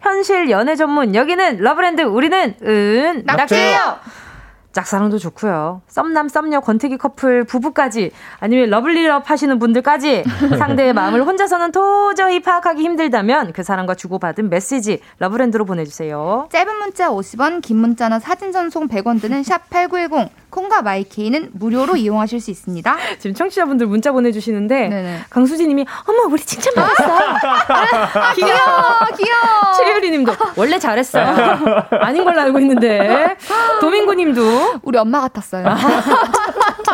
[0.00, 3.98] 현실 연애 전문 여기는 러브랜드 우리는 은 낙제예요.
[4.72, 5.82] 짝사랑도 좋고요.
[5.86, 10.24] 썸남 썸녀 권태기 커플 부부까지 아니면 러블리럽 하시는 분들까지
[10.58, 16.48] 상대의 마음을 혼자서는 도저히 파악하기 힘들다면 그 사람과 주고받은 메시지 러브랜드로 보내주세요.
[16.50, 22.40] 짧은 문자 50원 긴 문자나 사진 전송 100원 드는 샵 8910 콩과 마이케이는 무료로 이용하실
[22.40, 22.96] 수 있습니다.
[23.18, 25.20] 지금 청취자분들 문자 보내주시는데 네네.
[25.30, 27.04] 강수지님이 어머 우리 칭찬 받았어.
[27.04, 29.74] 아, 귀여워 귀여워.
[29.78, 31.18] 최유리님도 원래 잘했어.
[32.00, 33.36] 아닌 걸로 알고 있는데
[33.80, 35.66] 도민구님도 우리 엄마 같았어요.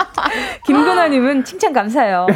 [0.66, 2.26] 김근아님은 칭찬 감사해요.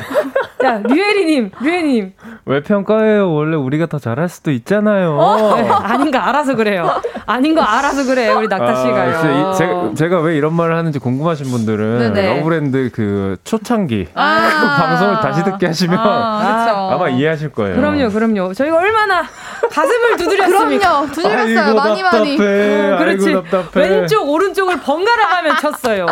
[0.64, 2.12] 야 류혜리님 류혜리님
[2.46, 3.32] 왜 평가해요?
[3.32, 5.16] 원래 우리가 더 잘할 수도 있잖아요.
[5.18, 5.56] 어?
[5.56, 6.88] 네, 아닌 거 알아서 그래요.
[7.26, 9.16] 아닌 거 알아서 그래 우리 낙타 씨가요.
[9.16, 12.36] 아, 제가, 제가 왜 이런 말을 하는지 궁금하신 분들은 네네.
[12.38, 17.76] 러브랜드 그 초창기 아~ 그 방송을 다시 듣게 하시면 아, 마 이해하실 거예요.
[17.76, 18.54] 그럼요, 그럼요.
[18.54, 19.22] 저희가 얼마나
[19.70, 20.88] 가슴을 두드렸습니까?
[20.88, 21.74] 그럼요, 두드렸어요.
[21.74, 22.18] 많이 답답해.
[22.18, 22.34] 많이.
[22.34, 23.36] 어, 그렇지.
[23.74, 26.06] 왼쪽 오른쪽을 번갈아 가면 쳤어요.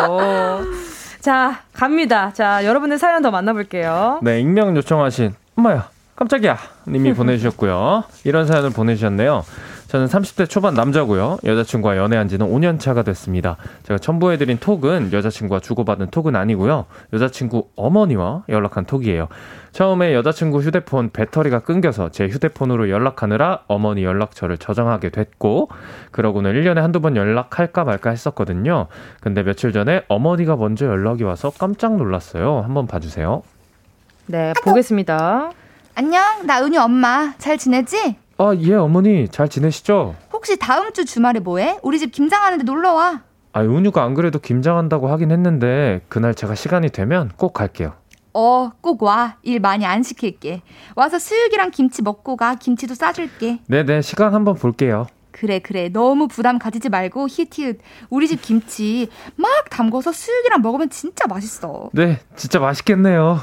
[1.21, 2.33] 자, 갑니다.
[2.33, 4.19] 자, 여러분들 사연 더 만나볼게요.
[4.23, 6.57] 네, 익명 요청하신 엄마야 깜짝이야
[6.87, 8.03] 님이 보내주셨고요.
[8.23, 9.45] 이런 사연을 보내주셨네요.
[9.91, 11.39] 저는 30대 초반 남자고요.
[11.43, 13.57] 여자친구와 연애한 지는 5년 차가 됐습니다.
[13.83, 16.85] 제가 첨부해드린 톡은 여자친구와 주고받은 톡은 아니고요.
[17.11, 19.27] 여자친구 어머니와 연락한 톡이에요.
[19.73, 25.67] 처음에 여자친구 휴대폰 배터리가 끊겨서 제 휴대폰으로 연락하느라 어머니 연락처를 저장하게 됐고,
[26.11, 28.87] 그러고는 1년에 한두 번 연락할까 말까 했었거든요.
[29.19, 32.61] 근데 며칠 전에 어머니가 먼저 연락이 와서 깜짝 놀랐어요.
[32.61, 33.43] 한번 봐주세요.
[34.27, 35.51] 네, 보겠습니다.
[35.95, 37.33] 안녕, 나 은유 엄마.
[37.39, 38.20] 잘 지내지?
[38.41, 39.27] 아, 예, 어머니.
[39.27, 40.15] 잘 지내시죠?
[40.33, 41.77] 혹시 다음 주 주말에 뭐해?
[41.83, 43.21] 우리 집 김장하는데 놀러 와.
[43.53, 47.93] 아, 은유가 안 그래도 김장한다고 하긴 했는데, 그날 제가 시간이 되면 꼭 갈게요.
[48.33, 49.35] 어, 꼭 와.
[49.43, 50.63] 일 많이 안 시킬게.
[50.95, 52.55] 와서 수육이랑 김치 먹고 가.
[52.55, 53.59] 김치도 싸줄게.
[53.67, 55.05] 네네, 시간 한번 볼게요.
[55.29, 55.89] 그래, 그래.
[55.89, 57.77] 너무 부담 가지지 말고 히트히트.
[58.09, 61.91] 우리 집 김치 막 담궈서 수육이랑 먹으면 진짜 맛있어.
[61.93, 63.39] 네, 진짜 맛있겠네요.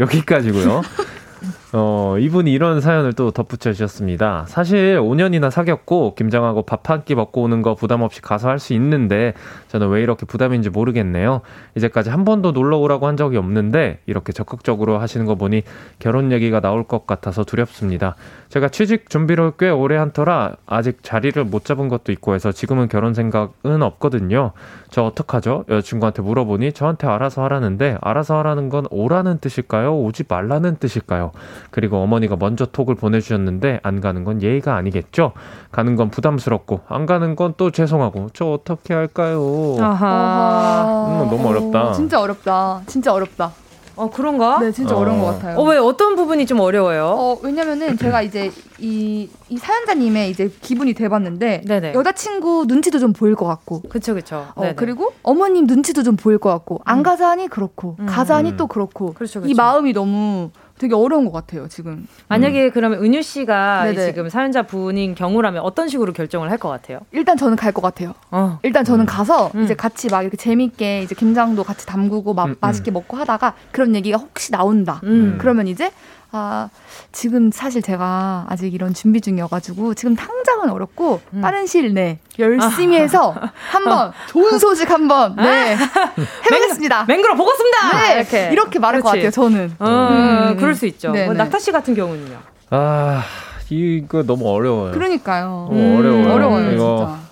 [0.00, 0.80] 여기까지고요.
[1.76, 4.44] 어, 이분이 이런 사연을 또 덧붙여 주셨습니다.
[4.46, 8.74] 사실 5년이나 사귀었고 김장하고 밥 한 끼 먹고 오는 거 부담 없이 가서 할 수
[8.74, 9.34] 있는데
[9.68, 11.40] 저는 왜 이렇게 부담인지 모르겠네요.
[11.74, 15.62] 이제까지 한 번도 놀러 오라고 한 적이 없는데 이렇게 적극적으로 하시는 거 보니
[15.98, 18.14] 결혼 얘기가 나올 것 같아서 두렵습니다.
[18.50, 22.86] 제가 취직 준비를 꽤 오래 한 터라 아직 자리를 못 잡은 것도 있고 해서 지금은
[22.88, 24.52] 결혼 생각은 없거든요.
[24.90, 25.64] 저 어떡하죠?
[25.68, 29.98] 여자친구한테 물어보니 저한테 알아서 하라는데 알아서 하라는 건 오라는 뜻일까요?
[29.98, 31.32] 오지 말라는 뜻일까요?
[31.70, 35.32] 그리고 어머니가 먼저 톡을 보내주셨는데 안 가는 건 예의가 아니겠죠?
[35.72, 39.76] 가는 건 부담스럽고 안 가는 건 또 죄송하고 저 어떻게 할까요?
[39.78, 41.22] 아하.
[41.24, 41.92] 음, 너무 어렵다.
[41.92, 42.82] 진짜 어렵다.
[42.86, 43.52] 진짜 어렵다.
[43.96, 44.58] 어, 그런가?
[44.58, 44.98] 네, 진짜 어.
[44.98, 45.04] 어.
[45.04, 45.56] 려운 것 같아요.
[45.56, 47.04] 어, 왜 어떤 부분이 좀 어려워요?
[47.16, 48.50] 어, 왜냐면은 제가 이제
[48.80, 51.92] 이, 이 사연자님의 이제 기분이 돼봤는데 네네.
[51.94, 54.46] 여자친구 눈치도 좀 보일 것 같고 그쵸, 그쵸.
[54.56, 54.74] 어, 네네.
[54.74, 57.02] 그리고 어머님 눈치도 좀 보일 것 같고 안 음.
[57.04, 58.06] 가자 하니 그렇고 음.
[58.06, 58.56] 가자 하니 음.
[58.56, 59.56] 또 그렇고 그렇죠, 이 그렇죠.
[59.56, 64.06] 마음이 너무 되게 어려운 것 같아요 지금 만약에 그러면 은유 씨가 네네.
[64.06, 67.00] 지금 사연자 분인 경우라면 어떤 식으로 결정을 할 것 같아요?
[67.12, 68.58] 일단 저는 갈 것 같아요 어.
[68.62, 69.62] 일단 저는 가서 음.
[69.64, 72.56] 이제 같이 막 이렇게 재밌게 이제 김장도 같이 담그고 막 음, 음.
[72.60, 75.36] 맛있게 먹고 하다가 그런 얘기가 혹시 나온다 음.
[75.40, 75.90] 그러면 이제
[76.36, 76.68] 아
[77.12, 81.40] 지금 사실 제가 아직 이런 준비 중이어가지고 지금 당장은 어렵고 음.
[81.40, 83.36] 빠른 시일 내에 열심히 해서
[83.70, 85.76] 한번 좋은 소식 한번 네
[86.50, 87.04] 해보겠습니다.
[87.06, 88.00] 맹그러 보겠습니다!
[88.02, 88.48] 네 이렇게.
[88.50, 89.26] 이렇게, 말할 것 그렇지.
[89.28, 89.30] 같아요.
[89.30, 89.76] 저는.
[89.78, 90.56] 어, 음.
[90.56, 91.12] 그럴 수 있죠.
[91.12, 91.26] 네네.
[91.26, 92.36] 뭐 낙타 씨 같은 경우는요?
[92.70, 93.22] 아,
[93.70, 94.90] 이거 너무 어려워요.
[94.90, 95.68] 그러니까요.
[95.70, 96.32] 너무 어려워요.
[96.34, 96.96] 어려워요 이거.
[96.96, 97.24] 진짜.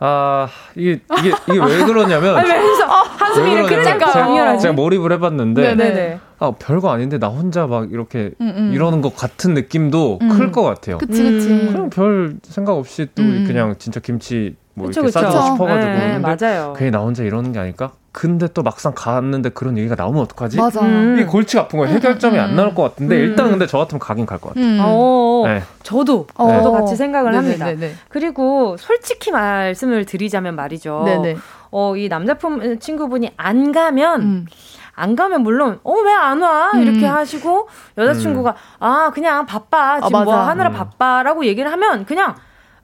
[0.00, 2.36] 아, 이게, 이게, 이게 왜 그러냐면.
[2.38, 4.58] 아니, 왜 한숨, 한숨이 왜 이렇게 짧고 제가?
[4.58, 5.62] 제가 몰입을 해봤는데.
[5.62, 5.84] 네네.
[5.94, 6.20] 네네.
[6.40, 8.70] 아, 별거 아닌데 나 혼자 막 이렇게 음, 음.
[8.72, 10.28] 이러는 것 같은 느낌도 음.
[10.28, 10.98] 클것 같아요.
[10.98, 11.48] 그치 그치.
[11.50, 11.68] 음.
[11.72, 13.44] 그냥 별 생각 없이 또 음.
[13.46, 15.20] 그냥 진짜 김치 뭐 그쵸, 이렇게 그쵸.
[15.30, 16.74] 싸주고 싶어가지고 네, 근데 맞아요.
[16.76, 17.92] 괜히 나 혼자 이러는 게 아닐까?
[18.12, 20.56] 근데 또 막상 갔는데 그런 얘기가 나오면 어떡하지?
[20.56, 20.80] 맞아.
[20.80, 21.16] 음.
[21.16, 21.94] 이게 골치가 아픈 거예요.
[21.94, 23.20] 해결점이 음, 안 나올 것 같은데 음.
[23.20, 24.64] 일단 근데 저 같으면 가긴 갈 것 같아요.
[24.64, 24.78] 음.
[24.80, 25.62] 어, 네.
[25.82, 26.48] 저도, 어.
[26.48, 27.66] 저도 같이 생각을 합니다.
[27.66, 27.94] 네네네.
[28.08, 31.02] 그리고 솔직히 말씀을 드리자면 말이죠.
[31.04, 31.36] 네네.
[31.70, 34.46] 어, 이 남자분 친구분이 안 가면 음.
[34.98, 36.70] 안 가면 물론 어 왜 안 와?
[36.74, 37.14] 이렇게 음.
[37.14, 40.34] 하시고 여자친구가 아 그냥 바빠 지금 아, 뭐.
[40.36, 40.74] 하느라 음.
[40.74, 42.34] 바빠라고 얘기를 하면 그냥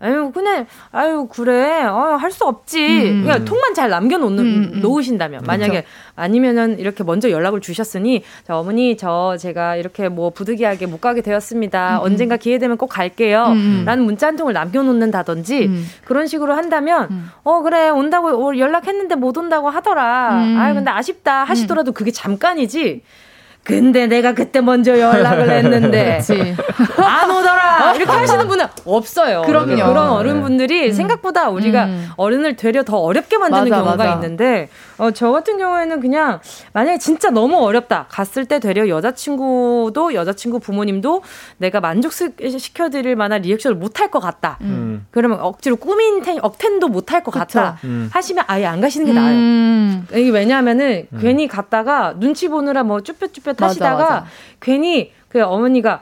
[0.04, 3.22] 아유 그냥 아유 그래 어, 할 수 없지 음.
[3.22, 4.80] 그냥 통만 잘 남겨놓는 음, 음.
[4.80, 5.84] 놓으신다면 만약에
[6.16, 11.98] 아니면은 이렇게 먼저 연락을 주셨으니 자 어머니 저 제가 이렇게 뭐 부득이하게 못 가게 되었습니다
[11.98, 13.82] 음, 언젠가 기회 되면 꼭 갈게요 음, 음.
[13.84, 15.86] 라는 문자 한 통을 남겨놓는다든지 음.
[16.04, 17.30] 그런 식으로 한다면 음.
[17.44, 20.44] 어 그래 온다고 어, 연락했는데 못 온다고 하더라.
[20.44, 20.58] 음.
[20.58, 23.02] 아 근데 아쉽다 하시더라도 그게 잠깐이지.
[23.64, 26.20] 근데 내가 그때 먼저 연락을 했는데.
[27.02, 29.42] 안 오더라 이렇게 하시는 분은 없어요.
[29.42, 29.76] 그럼요.
[29.76, 30.92] 그런 어른분들이 음.
[30.92, 32.10] 생각보다 우리가 음.
[32.16, 34.14] 어른을 되려 더 어렵게 만드는 맞아, 경우가 맞아.
[34.14, 34.68] 있는데
[34.98, 36.40] 어, 저 같은 경우에는 그냥
[36.72, 41.22] 만약에 진짜 너무 어렵다 갔을 때 되려 여자친구도 여자친구 부모님도
[41.58, 44.58] 내가 만족시켜드릴 만한 리액션을 못할 것 같다.
[44.62, 45.06] 음.
[45.10, 47.40] 그러면 억지로 꾸민 텐, 억텐도 못할 것 그쵸.
[47.40, 47.78] 같다.
[47.84, 48.08] 음.
[48.12, 49.34] 하시면 아예 안 가시는 게 나아요.
[49.34, 50.06] 음.
[50.12, 51.18] 이게 왜냐하면은 음.
[51.20, 54.26] 괜히 갔다가 눈치 보느라 뭐 쭈뼛쭈뼛 하시다가 맞아.
[54.60, 56.00] 괜히 그 어머니가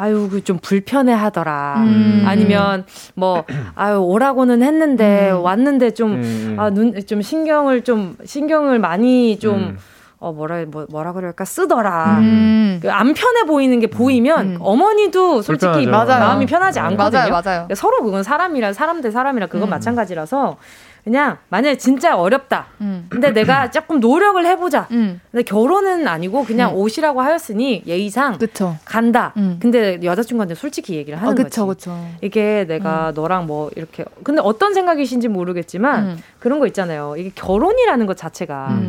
[0.00, 1.74] 아유 그 좀 불편해 하더라.
[1.84, 2.24] 음.
[2.26, 2.84] 아니면
[3.14, 3.44] 뭐
[3.74, 5.42] 아유 오라고는 했는데 음.
[5.42, 6.56] 왔는데 좀 음.
[6.58, 9.78] 아눈좀 신경을 좀 신경을 많이 좀 음.
[10.18, 12.16] 어 뭐라 뭐, 뭐라 그럴까 쓰더라.
[12.18, 12.78] 음.
[12.82, 14.56] 그안 편해 보이는 게 보이면 음.
[14.60, 15.86] 어머니도 솔직히.
[15.86, 16.84] 마음이 편하지 음.
[16.86, 17.30] 않거든요.
[17.30, 17.68] 맞아요, 맞아요.
[17.74, 19.70] 서로 그건 사람이라 사람 대 사람이라 그건 음.
[19.70, 20.56] 마찬가지라서
[21.04, 22.66] 그냥 만약에 진짜 어렵다.
[22.80, 23.06] 음.
[23.08, 24.86] 근데 내가 조금 노력을 해보자.
[24.90, 25.20] 음.
[25.30, 26.76] 근데 결혼은 아니고 그냥 음.
[26.76, 28.76] 오시라고 하였으니 예의상 그쵸.
[28.84, 29.32] 간다.
[29.36, 29.58] 음.
[29.60, 31.86] 근데 여자친구한테 솔직히 얘기를 하는 아, 그쵸, 거지.
[31.86, 32.06] 그쵸.
[32.20, 36.22] 이게 내가 너랑 뭐 이렇게 근데 어떤 생각이신지 모르겠지만 음.
[36.38, 37.14] 그런 거 있잖아요.
[37.16, 38.80] 이게 결혼이라는 것 자체가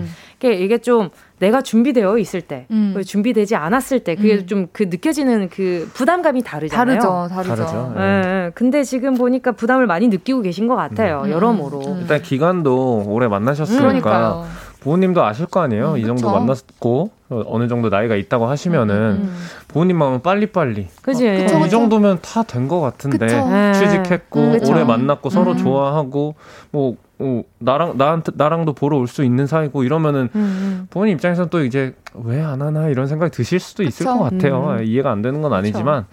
[0.49, 0.53] 음.
[0.61, 3.01] 이게 좀 내가 준비되어 있을 때, 음.
[3.05, 4.45] 준비되지 않았을 때, 그게 음.
[4.47, 6.99] 좀그 느껴지는 그 부담감이 다르잖아요.
[6.99, 7.55] 다르죠, 다르죠.
[7.55, 7.93] 다르죠.
[7.97, 7.99] 예.
[7.99, 8.51] 네.
[8.53, 11.31] 근데 지금 보니까 부담을 많이 느끼고 계신 것 같아요, 음.
[11.31, 11.79] 여러모로.
[11.81, 11.97] 음.
[12.01, 14.43] 일단 기간도 오래 만나셨으니까
[14.81, 15.91] 부모님도 아실 거 아니에요.
[15.93, 19.35] 음, 이 정도 만났고 어느 정도 나이가 있다고 하시면은 음, 음.
[19.67, 20.87] 부모님 마음은 빨리빨리.
[21.03, 21.27] 그지.
[21.29, 23.47] 어, 이 정도면 다 된 것 같은데 그쵸.
[23.49, 23.73] 네.
[23.73, 26.33] 취직했고 음, 오래 만났고 서로 좋아하고
[26.71, 30.87] 뭐 어, 나랑 나한테 나랑도 보러 올 수 있는 사이고 이러면은 음.
[30.89, 34.17] 부모님 입장에서는 또 이제 왜 안 하나 이런 생각이 드실 수도 있을 그쵸?
[34.17, 34.77] 것 같아요.
[34.79, 34.83] 음.
[34.83, 36.05] 이해가 안 되는 건 아니지만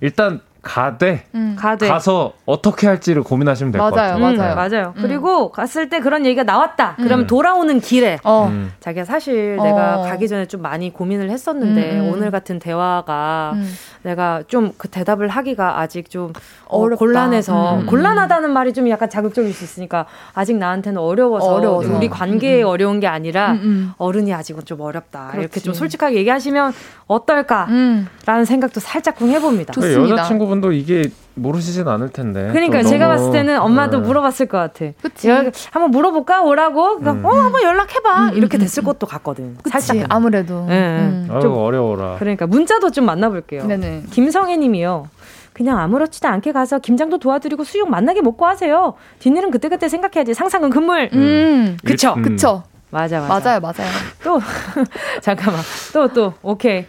[0.00, 1.56] 일단 가되, 음.
[1.58, 4.18] 가되 가서 어떻게 할지를 고민하시면 될 것 같아요.
[4.18, 4.56] 맞아요, 맞아요, 음.
[4.56, 4.94] 맞아요.
[4.96, 5.02] 음.
[5.02, 6.94] 그리고 갔을 때 그런 얘기가 나왔다.
[6.96, 7.26] 그러면 음.
[7.26, 8.48] 돌아오는 길에 어.
[8.50, 8.72] 음.
[8.80, 9.64] 자기가 사실 어.
[9.64, 13.54] 내가 가기 전에 좀 많이 고민을 했었는데 음, 오늘 같은 대화가
[14.02, 16.32] 내가 좀 그 대답을 하기가 아직 좀
[16.66, 21.94] 어, 곤란해서 곤란하다는 말이 좀 약간 자극적일 수 있으니까 아직 나한테는 어려워서, 어려워서.
[21.96, 23.56] 우리 관계에 어려운 게 아니라
[23.98, 25.28] 어른이 아직은 좀 어렵다.
[25.28, 25.40] 그렇지.
[25.40, 26.72] 이렇게 좀 솔직하게 얘기하시면
[27.06, 29.72] 어떨까라는 생각도 살짝쿵 해봅니다.
[29.72, 30.12] 좋습니다.
[30.14, 32.48] 여자친구분 여러분도 이게 모르시진 않을 텐데.
[32.52, 34.06] 그러니까 제가 봤을 때는 엄마도 네.
[34.06, 34.92] 물어봤을 것 같아.
[35.02, 35.28] 그치.
[35.30, 36.98] 한번 물어볼까 오라고.
[36.98, 37.24] 그러니까 음.
[37.24, 38.30] 어 한번 연락해봐.
[38.30, 38.86] 음, 이렇게 음, 됐을 음.
[38.86, 39.56] 것도 같거든.
[39.62, 39.70] 그치.
[39.70, 40.66] 살짝 아무래도.
[40.66, 40.98] 네.
[41.00, 41.28] 음.
[41.30, 42.16] 아유 어려워라.
[42.18, 43.66] 그러니까 문자도 좀 만나볼게요.
[43.66, 44.04] 네네.
[44.10, 45.08] 김성애님이요.
[45.52, 48.94] 그냥 아무렇지도 않게 가서 김장도 도와드리고 수육 만나게 먹고 하세요.
[49.20, 50.34] 뒷일은 그때그때 생각해야지.
[50.34, 51.10] 상상은 금물.
[51.12, 51.76] 음.
[51.84, 52.14] 그쵸.
[52.22, 52.64] 그쵸.
[52.90, 53.40] 맞아, 맞아.
[53.40, 53.90] 맞아요, 맞아요.
[54.22, 54.40] 또,
[55.20, 55.60] 잠깐만.
[55.92, 56.86] 또, 또, 오케이.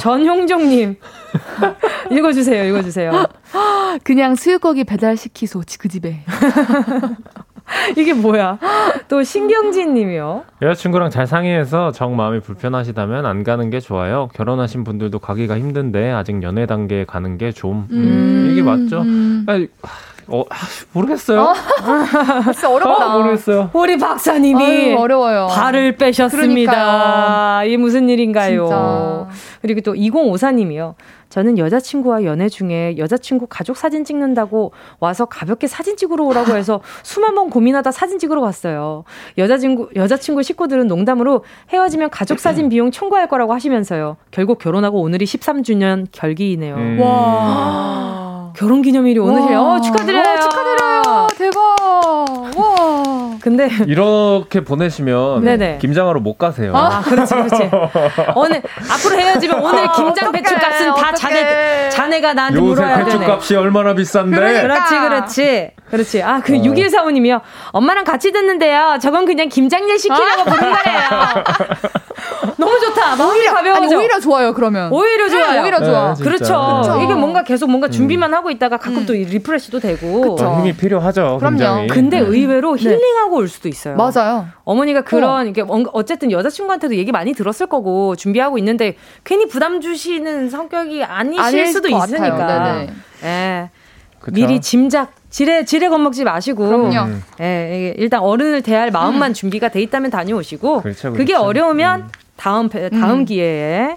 [0.00, 0.96] 전용종님.
[2.10, 3.12] 읽어주세요, 읽어주세요.
[4.04, 6.20] 그냥 수육고기 배달시키소, 그 집에.
[7.96, 8.58] 이게 뭐야?
[9.08, 10.44] 또 신경진 님이요.
[10.62, 14.28] 여자친구랑 잘 상의해서 정 마음이 불편하시다면 안 가는 게 좋아요.
[14.34, 17.88] 결혼하신 분들도 가기가 힘든데 아직 연애 단계에 가는 게 좀.
[17.90, 18.50] 음.
[18.52, 19.02] 이게 맞죠?
[19.02, 19.44] 음.
[19.48, 19.68] 아니,
[20.28, 20.56] 어, 아,
[20.92, 21.40] 모르겠어요.
[21.40, 21.54] 어?
[22.52, 23.14] 진짜 어렵다.
[23.14, 23.70] 어, 모르겠어요.
[23.72, 25.48] 우리 박사님이 아유, 어려워요.
[25.50, 26.72] 발을 빼셨습니다.
[26.72, 27.66] 그러니까요.
[27.66, 28.66] 이게 무슨 일인가요?
[28.66, 29.28] 진짜.
[29.62, 30.94] 그리고 또 2054님이요.
[31.28, 37.34] 저는 여자친구와 연애 중에 여자친구 가족 사진 찍는다고 와서 가볍게 사진 찍으러 오라고 해서 수만
[37.34, 39.04] 번 고민하다 사진 찍으러 갔어요.
[39.36, 44.16] 여자친구, 여자친구 식구들은 농담으로 헤어지면 가족 사진 비용 청구할 거라고 하시면서요.
[44.30, 46.74] 결국 결혼하고 오늘이 13주년 결기이네요.
[46.76, 47.00] 음.
[47.00, 48.25] 와.
[48.56, 49.60] 결혼 기념일이 오늘이에요.
[49.60, 50.22] 어, 축하드려요.
[50.22, 51.26] 와, 축하드려요.
[51.36, 52.56] 대박.
[52.56, 53.36] 와.
[53.40, 55.78] 근데 이렇게 보내시면 네네.
[55.78, 56.72] 김장하러 못 가세요.
[56.74, 57.70] 아, 그렇지, 그렇지.
[58.34, 63.18] 오늘 앞으로 헤어지면 오늘 김장 배추 값은 다 자네 자네가 나한테 물어야 되네.
[63.18, 64.36] 배추 값이 얼마나 비싼데.
[64.36, 64.62] 그러니까.
[64.62, 65.70] 그렇지, 그렇지.
[65.90, 66.22] 그렇지.
[66.22, 66.58] 아, 그 어.
[66.60, 67.40] 6145님이요.
[67.72, 68.98] 엄마랑 같이 듣는데요.
[69.00, 71.44] 저건 그냥 김장일 시키라고 부른 거예요.
[72.56, 73.16] 너무 좋다.
[73.16, 73.82] 마음이 오히려, 가벼워져.
[73.84, 74.92] 아니, 오히려 좋아요, 그러면.
[74.92, 75.62] 오히려 좋아요.
[75.62, 76.14] 오히려 좋아.
[76.14, 76.44] 네, 그렇죠.
[76.44, 77.00] 그렇죠.
[77.02, 78.34] 이게 뭔가 계속 뭔가 준비만 음.
[78.34, 79.06] 하고 있다가 가끔 음.
[79.06, 80.36] 또 refresh도 되고.
[80.36, 80.56] 그쵸.
[80.58, 81.38] 힘이 필요하죠.
[81.38, 81.56] 그럼요.
[81.56, 81.86] 굉장히.
[81.88, 82.26] 근데 네.
[82.26, 82.82] 의외로 네.
[82.82, 83.36] 힐링하고 네.
[83.36, 83.96] 올 수도 있어요.
[83.96, 84.46] 맞아요.
[84.64, 85.50] 어머니가 그런, 어.
[85.50, 91.88] 이게 어쨌든 여자친구한테도 얘기 많이 들었을 거고 준비하고 있는데 괜히 부담 주시는 성격이 아니실 수도
[91.88, 92.86] 있으니까.
[93.24, 93.70] 예.
[94.32, 97.10] 미리 짐작 지레 지레 겁먹지 마시고 그럼요.
[97.10, 97.22] 음.
[97.40, 99.34] 예, 일단 어른을 대할 마음만 음.
[99.34, 101.16] 준비가 돼 있다면 다녀오시고 그렇죠, 그렇죠.
[101.16, 102.08] 그게 어려우면 음.
[102.36, 103.24] 다음 다음 음.
[103.24, 103.96] 기회에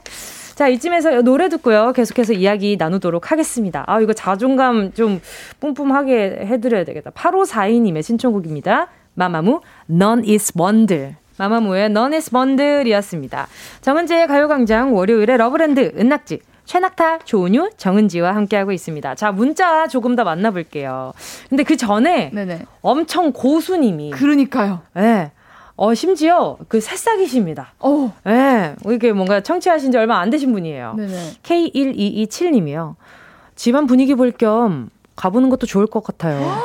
[0.59, 1.93] 자, 이쯤에서 노래 듣고요.
[1.93, 3.85] 계속해서 이야기 나누도록 하겠습니다.
[3.87, 5.21] 아, 이거 자존감 좀
[5.61, 7.11] 뿜뿜하게 해드려야 되겠다.
[7.11, 8.87] 8542님의 신청곡입니다.
[9.13, 11.15] 마마무, 넌 is 뭔들.
[11.37, 13.47] 마마무의 넌 is 뭔들이었습니다.
[13.79, 16.41] 정은지의 가요광장 월요일에 러브랜드 은낙지.
[16.65, 19.15] 최낙타, 조은유, 정은지와 함께하고 있습니다.
[19.15, 21.13] 자, 문자 조금 더 만나볼게요.
[21.47, 22.63] 근데 그 전에 네네.
[22.81, 24.11] 엄청 고수님이.
[24.11, 24.81] 그러니까요.
[24.97, 24.99] 예.
[24.99, 25.31] 네.
[25.81, 27.73] 어, 심지어 그 새싹이십니다.
[27.79, 28.13] 어.
[28.25, 28.29] 예.
[28.31, 28.75] 네.
[28.89, 30.95] 이게 뭔가 청취하신 지 얼마 안 되신 분이에요.
[30.97, 31.31] 네네.
[31.43, 32.95] K1227님이요.
[33.55, 36.57] 집안 분위기 볼 겸 가보는 것도 좋을 것 같아요.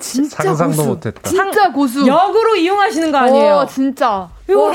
[0.00, 0.88] 진짜 상상도 고수.
[0.88, 1.22] 못했다.
[1.28, 2.06] 진짜 고수.
[2.06, 3.54] 역으로 이용하시는 거 아니에요?
[3.54, 4.28] 어, 진짜.
[4.50, 4.72] 이거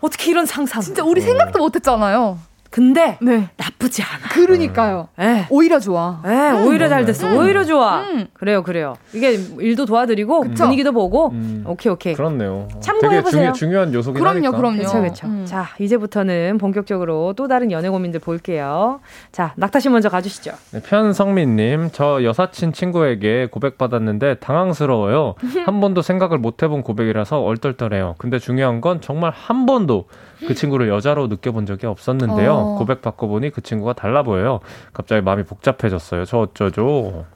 [0.00, 0.80] 어떻게 이런 상상?
[0.82, 2.38] 진짜 우리 생각도 못했잖아요.
[2.70, 3.48] 근데 네.
[3.56, 4.28] 나쁘지 않아.
[4.32, 5.08] 그러니까요.
[5.18, 5.46] 네.
[5.50, 6.20] 오히려 좋아.
[6.24, 7.26] 네, 오히려 잘 됐어.
[7.28, 7.36] 음.
[7.36, 8.00] 오히려 좋아.
[8.02, 8.26] 음.
[8.34, 8.94] 그래요, 그래요.
[9.12, 10.64] 이게 일도 도와드리고 그쵸?
[10.64, 11.30] 분위기도 보고.
[11.30, 11.64] 음.
[11.66, 12.14] 오케이, 오케이.
[12.14, 12.68] 그렇네요.
[12.80, 13.52] 참고해 보세요.
[13.52, 14.56] 중요, 한 요소긴 그럼요, 하니까.
[14.56, 14.76] 그럼요.
[14.78, 15.44] 그렇죠, 그렇죠.
[15.44, 19.00] 자, 이제부터는 본격적으로 또 다른 연애 고민들 볼게요.
[19.32, 20.52] 자, 낙타 씨 먼저 가주시죠.
[20.72, 25.34] 네, 편성민님, 저 여사친 친구에게 고백 받았는데 당황스러워요.
[25.64, 28.14] 한 번도 생각을 못 해본 고백이라서 얼떨떨해요.
[28.18, 30.06] 근데 중요한 건 정말 한 번도
[30.40, 32.52] 그 친구를 여자로 느껴본 적이 없었는데요.
[32.52, 32.78] 어.
[32.78, 34.60] 고백 받고 보니 그 친구가 달라 보여요.
[34.92, 36.24] 갑자기 마음이 복잡해졌어요.
[36.24, 37.26] 저 어쩌죠?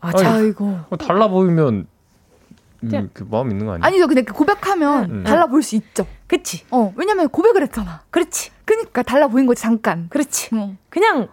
[0.00, 1.86] 아, 자, 이거 달라 보이면
[2.82, 3.86] 음, 그 마음 있는 거 아니야?
[3.86, 4.06] 아니죠.
[4.06, 5.24] 근데 그 고백하면 음.
[5.24, 6.06] 달라 보일 수 있죠.
[6.26, 6.64] 그치?
[6.70, 8.02] 어, 왜냐면 고백을 했잖아.
[8.10, 8.50] 그렇지.
[8.64, 10.06] 그니까 달라 보인 거지, 잠깐.
[10.08, 10.54] 그렇지.
[10.54, 10.74] 어.
[10.88, 11.28] 그냥,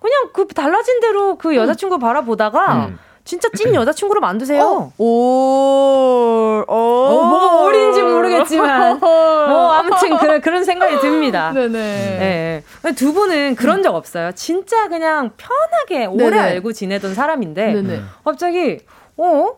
[0.00, 2.98] 그냥 그 달라진 대로 그 여자친구 바라보다가 음.
[3.30, 4.60] 진짜 찐 여자친구로 만드세요.
[4.60, 4.92] 어?
[4.98, 8.98] 오, 오, 어, 뭐가 어린지 모르겠지만.
[9.00, 11.52] 어, 아무튼 그런 그런 생각이 듭니다.
[11.54, 12.64] 네네.
[12.82, 12.92] 네.
[12.96, 14.32] 두 분은 그런 적 없어요.
[14.32, 16.38] 진짜 그냥 편하게 오래 네네.
[16.40, 18.02] 알고 지내던 사람인데 네네.
[18.24, 18.80] 갑자기
[19.16, 19.50] 어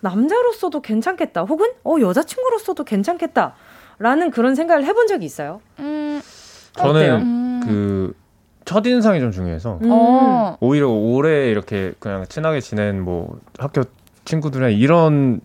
[0.00, 1.44] 남자로서도 괜찮겠다.
[1.44, 3.54] 혹은 어 여자친구로서도 괜찮겠다.
[3.98, 5.62] 라는 그런 생각을 해본 적이 있어요.
[5.78, 6.20] 음,
[6.74, 7.60] 저는 음.
[7.64, 8.23] 그
[8.64, 9.90] 첫인상이 좀 중요해서 음.
[9.90, 10.56] 어.
[10.60, 13.82] 오히려 오래 이렇게 그냥 친하게 지낸 뭐 학교
[14.24, 15.40] 친구들이나 이런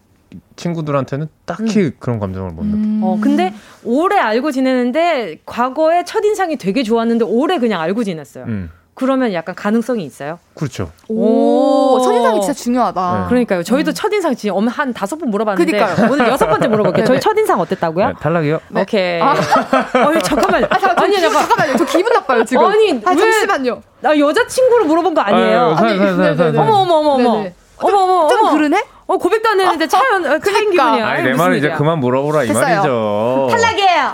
[0.55, 1.91] 친구들한테는 딱히 음.
[1.99, 2.77] 그런 감정을 못 느껴.
[2.77, 3.01] 음.
[3.03, 3.53] 어, 근데
[3.83, 8.45] 오래 알고 지내는데 과거에 첫인상이 되게 좋았는데 오래 그냥 알고 지냈어요.
[8.45, 8.69] 음.
[8.99, 10.39] 그러면 약간 가능성이 있어요?
[10.55, 10.91] 그렇죠.
[11.07, 13.19] 오, 첫인상이 진짜 중요하다.
[13.21, 13.29] 네.
[13.29, 13.63] 그러니까요.
[13.63, 13.93] 저희도 음.
[13.93, 16.11] 첫인상 지금 한 다섯 번 물어봤는데 그러니까요.
[16.11, 17.05] 오늘 여섯 번째 물어볼게요.
[17.05, 18.07] 저희 첫인상 어땠다고요?
[18.07, 18.59] 네, 탈락이요.
[18.67, 18.81] 네.
[18.81, 19.21] 오케이.
[19.21, 19.35] 아.
[20.05, 20.65] 아니, 잠깐만.
[20.65, 21.47] 아, 잠깐, 아니, 잠깐.
[21.47, 21.77] 잠깐만요.
[21.77, 22.65] 저 기분 나빠요, 지금.
[22.65, 23.81] 아니, 아, 잠시만요.
[24.01, 25.75] 나 여자친구를 물어본 거 아니에요?
[25.77, 27.29] 아니, 네, 네, 네, 어머, 어머, 어머, 어머.
[27.77, 28.27] 어머, 어머, 어머.
[28.27, 28.83] 좀 그러네?
[29.09, 31.07] 어, 고백도 안 했는데 차연, 어, 차인 기분이야.
[31.07, 33.47] 아니, 내 말은 이제 그만 물어보라, 이 말이죠.
[33.49, 34.13] 탈락이에요.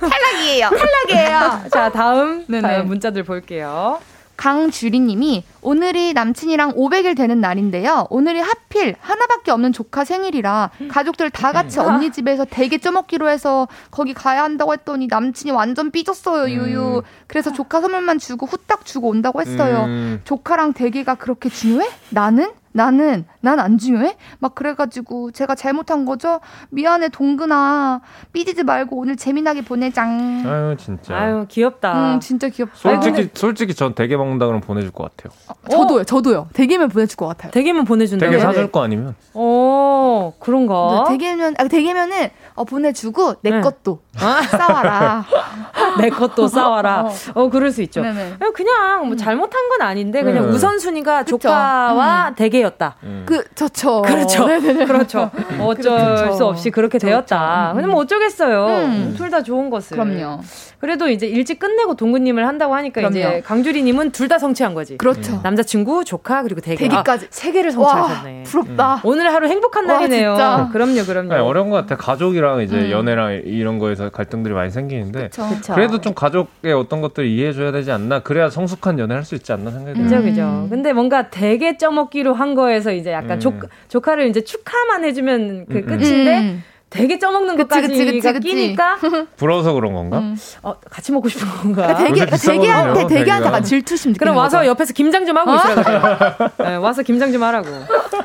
[0.00, 0.70] 탈락이에요.
[0.70, 1.60] 탈락이에요.
[1.70, 4.00] 자, 다음, 다음 문자들 볼게요.
[4.38, 8.06] 강주리님이 오늘이 남친이랑 500일 되는 날인데요.
[8.10, 11.84] 오늘이 하필 하나밖에 없는 조카 생일이라 가족들 다 같이 음.
[11.86, 16.96] 언니 집에서 대게 쪄먹기로 해서 거기 가야 한다고 했더니 남친이 완전 삐졌어요, 유유.
[16.96, 17.00] 음.
[17.28, 19.84] 그래서 조카 선물만 주고 후딱 주고 온다고 했어요.
[19.86, 20.20] 음.
[20.24, 21.88] 조카랑 대게가 그렇게 중요해?
[22.10, 22.50] 나는?
[22.74, 24.16] 나는 난 안 중요해?
[24.38, 26.40] 막 그래가지고 제가 잘못한 거죠.
[26.70, 28.00] 미안해 동근아
[28.32, 30.42] 삐지지 말고 오늘 재미나게 보내장.
[30.46, 31.14] 아유 진짜.
[31.14, 32.14] 아유 귀엽다.
[32.14, 32.74] 음 진짜 귀엽다.
[32.74, 35.38] 솔직히 아유, 솔직히 전 대게 먹는다 그러면 보내줄 것 같아요.
[35.66, 36.48] 어, 저도요, 저도요.
[36.52, 37.50] 대게면 보내줄 것 같아요.
[37.52, 38.26] 대게면 보내준다.
[38.26, 39.14] 대게 사줄 거 아니면?
[39.34, 41.04] 어 그런가?
[41.08, 43.60] 네, 대게면 아 대게면은 어, 보내주고 내 네.
[43.60, 44.42] 것도 아.
[44.42, 45.24] 싸와라.
[46.00, 47.02] 내 것도 싸와라.
[47.02, 47.42] 어, 어.
[47.42, 48.02] 어, 그럴 수 있죠.
[48.02, 48.36] 네네.
[48.54, 49.16] 그냥 뭐 음.
[49.16, 50.48] 잘못한 건 아닌데 그냥 네.
[50.52, 51.38] 우선순위가 그쵸.
[51.38, 52.34] 조카와 음.
[52.34, 52.96] 대게였다.
[53.04, 53.22] 음.
[53.26, 54.02] 그 좋죠.
[54.02, 54.46] 그렇죠.
[54.46, 54.86] 네네네.
[54.86, 55.30] 그렇죠.
[55.60, 56.32] 어쩔 그렇죠.
[56.36, 57.72] 수 없이 그렇게 되었다.
[57.74, 58.66] 근데 뭐 어쩌겠어요.
[58.66, 59.14] 음.
[59.16, 59.96] 둘다 좋은 것을.
[59.96, 60.40] 그럼요.
[60.78, 63.16] 그래도 이제 일찍 끝내고 동구님을 한다고 하니까 그럼요.
[63.16, 64.96] 이제 강주리님은 둘 다 성취한 거지.
[64.96, 65.40] 그렇죠.
[65.42, 66.88] 남자친구, 조카 그리고 대게.
[66.88, 68.38] 대게까지 아, 세 개를 성취하셨네.
[68.38, 69.00] 와, 부럽다.
[69.04, 70.30] 오늘 하루 행복한 와, 날이네요.
[70.34, 70.68] 진짜.
[70.72, 71.32] 그럼요, 그럼요.
[71.34, 71.96] 아니, 어려운 것 같아.
[72.02, 72.90] 가족이 랑 이제 음.
[72.90, 75.48] 연애랑 이런 거에서 갈등들이 많이 생기는데 그쵸.
[75.48, 75.74] 그쵸.
[75.74, 78.20] 그래도 좀 가족의 어떤 것들 이해해줘야 되지 않나.
[78.20, 80.22] 그래야 성숙한 연애를 할수 있지 않나 생각이 들어요.
[80.22, 80.66] 그죠, 그죠.
[80.68, 83.40] 근데 뭔가 대게 쪄먹기로 한 거에서 이제 약간 음.
[83.40, 83.54] 조,
[83.88, 85.86] 조카를 이제 축하만 해주면 그 음, 음.
[85.86, 86.38] 끝인데.
[86.38, 86.64] 음.
[86.92, 88.98] 되게 쪄먹는 그치, 것까지가 그치, 그치, 끼니까
[89.38, 90.18] 부러워서 그런 건가?
[90.18, 90.36] 음.
[90.62, 91.86] 어, 같이 먹고 싶은 건가?
[91.94, 94.68] 그러니까 되게 대게한테 대게한테 질투심 그럼 와서 거죠?
[94.68, 95.54] 옆에서 김장 좀 하고 어?
[95.54, 96.50] 있어요.
[96.58, 97.66] 네, 와서 김장 좀 하라고.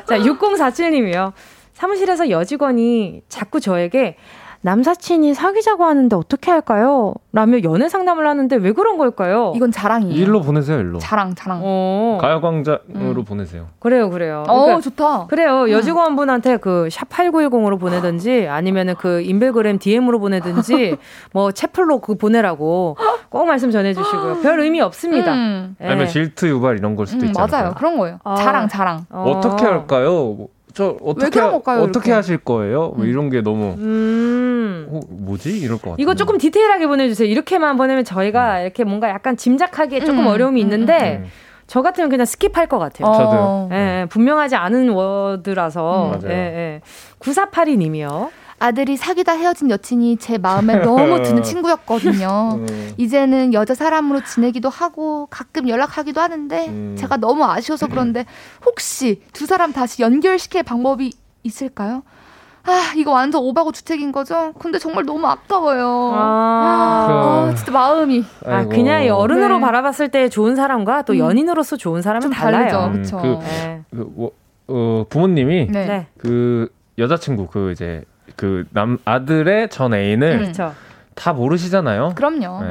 [0.06, 1.32] 자, 6047님이요.
[1.82, 4.16] 사무실에서 여직원이 자꾸 저에게
[4.62, 7.14] 남사친이 사귀자고 하는데 어떻게 할까요?
[7.32, 9.52] 라며 연애 상담을 하는데 왜 그런 걸까요?
[9.54, 10.20] 이건 자랑이에요.
[10.20, 10.98] 일로 보내세요, 일로.
[10.98, 11.60] 자랑, 자랑.
[11.62, 12.18] 어.
[12.20, 13.24] 가요광장으로 음.
[13.24, 13.68] 보내세요.
[13.78, 14.42] 그래요, 그래요.
[14.48, 15.26] 어, 그러니까 좋다.
[15.28, 15.62] 그래요.
[15.66, 15.70] 음.
[15.70, 20.96] 여직원분한테 그 샵8910으로 보내든지 아니면은 그 인별그램 DM으로 보내든지
[21.32, 22.96] 뭐 채플로 그 보내라고
[23.28, 24.40] 꼭 말씀 전해주시고요.
[24.42, 25.32] 별 의미 없습니다.
[25.32, 25.76] 음.
[25.78, 25.86] 네.
[25.86, 27.48] 아니면 질투 유발 이런 걸 수도 음, 있잖아요.
[27.48, 27.74] 맞아요.
[27.76, 28.18] 그런 거예요.
[28.24, 28.34] 아.
[28.34, 29.06] 자랑, 자랑.
[29.10, 29.40] 어.
[29.40, 30.48] 떻게 할까요?
[30.78, 32.92] 저 어떻게 할까요, 어떻게 하실 거예요?
[32.96, 34.86] 뭐 이런 게 너무 음.
[34.92, 35.96] 어, 뭐지 이럴 것 같아요.
[35.98, 37.28] 이거 조금 디테일하게 보내주세요.
[37.28, 38.62] 이렇게만 보내면 저희가 음.
[38.62, 40.26] 이렇게 뭔가 약간 짐작하기에 조금 음.
[40.28, 41.22] 어려움이 음, 있는데.
[41.24, 41.30] 음.
[41.66, 43.12] 저 같으면 그냥 스킵할 것 같아요.
[43.12, 43.68] 저도요.
[43.72, 46.12] 예, 예, 분명하지 않은 워드라서.
[46.14, 46.80] 음, 예, 예.
[47.18, 48.30] 9482님이요.
[48.58, 52.58] 아들이 사귀다 헤어진 여친이 제 마음에 너무 드는 친구였거든요.
[52.58, 52.92] 음.
[52.96, 56.96] 이제는 여자 사람으로 지내기도 하고 가끔 연락하기도 하는데 음.
[56.98, 58.26] 제가 너무 아쉬워서 그런데
[58.64, 62.02] 혹시 두 사람 다시 연결시킬 방법이 있을까요?
[62.64, 64.52] 아, 이거 완전 오바고 주택인 거죠?
[64.58, 66.12] 근데 정말 너무 아까워요.
[66.14, 68.24] 아, 아 진짜 마음이.
[68.44, 69.60] 아, 그냥 어른으로 네.
[69.60, 71.18] 바라봤을 때 좋은 사람과 또 음.
[71.18, 72.86] 연인으로서 좋은 사람은 달라요.
[72.88, 73.16] 음, 그렇죠.
[73.18, 73.82] 그, 네.
[73.90, 74.32] 그, 뭐,
[74.66, 76.08] 어, 부모님이 네.
[76.18, 78.04] 그 여자친구 그 이제
[78.36, 80.74] 그 남 아들의 전 애인을 그렇죠.
[81.14, 82.12] 다 모르시잖아요.
[82.14, 82.62] 그럼요.
[82.64, 82.68] 네.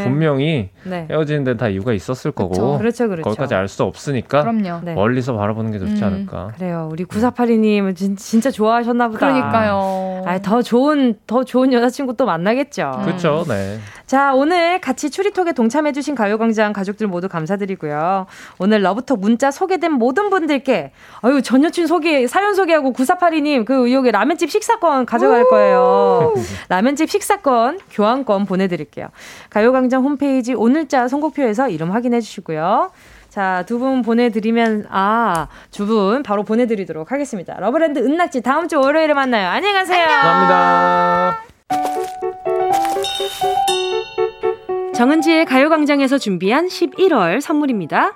[0.00, 0.04] 네.
[0.04, 1.06] 분명히 네.
[1.10, 2.50] 헤어지는 데는 다 이유가 있었을 거고.
[2.54, 2.78] 그렇죠.
[2.78, 3.22] 그렇죠, 그렇죠.
[3.22, 4.42] 거기까지 알 수 없으니까.
[4.42, 4.80] 그럼요.
[4.84, 4.94] 네.
[4.94, 6.06] 멀리서 바라보는 게 좋지 음.
[6.06, 6.52] 않을까.
[6.56, 6.88] 그래요.
[6.90, 9.18] 우리 9482님 진, 진짜 좋아하셨나 보다.
[9.18, 10.22] 그러니까요.
[10.26, 12.92] 아, 더 좋은, 더 좋은 여자친구 또 만나겠죠.
[12.98, 13.04] 음.
[13.04, 13.78] 그렇죠, 네.
[14.06, 18.26] 자, 오늘 같이 추리톡에 동참해 주신 가요 광장 가족들 모두 감사드리고요.
[18.58, 20.92] 오늘 러브톡 문자 소개된 모든 분들께,
[21.22, 26.34] 아유, 전 여친 소개, 사연 소개하고 9482님 그 의혹의 라면집 식사권 가져갈 거예요.
[26.68, 29.08] 라면집 식사권, 교환권 보내 드릴게요.
[29.48, 32.90] 가요 광장 홈페이지 오늘자 선곡표에서 이름 확인해 주시고요.
[33.30, 37.58] 자, 두 분 보내드리면, 아, 두 분 바로 보내드리도록 하겠습니다.
[37.60, 39.48] 러브랜드 은낙지 다음 주 월요일에 만나요.
[39.48, 40.04] 안녕히 가세요.
[40.06, 41.38] 감사합니다.
[44.94, 48.12] 정은지의 가요광장에서 준비한 11월 선물입니다.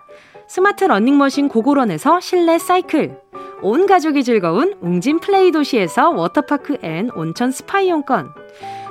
[0.49, 3.17] 스마트 러닝머신 고고런에서 실내 사이클.
[3.63, 8.29] 온 가족이 즐거운 웅진 플레이 도시에서 워터파크 and 온천 스파 이용권.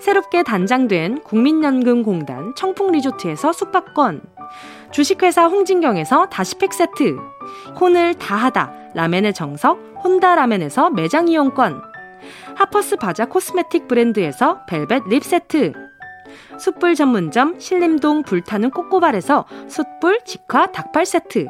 [0.00, 4.22] 새롭게 단장된 국민연금공단 청풍리조트에서 숙박권.
[4.90, 7.16] 주식회사 홍진경에서 다시팩 세트.
[7.80, 11.82] 혼을 다하다 라멘의 정석 혼다 라멘에서 매장 이용권.
[12.54, 15.72] 하퍼스 바자 cosmetic 브랜드에서 벨벳 lip 세트.
[16.58, 21.48] 숯불 전문점 신림동 불타는 꼬꼬발에서 숯불 직화 닭발 세트.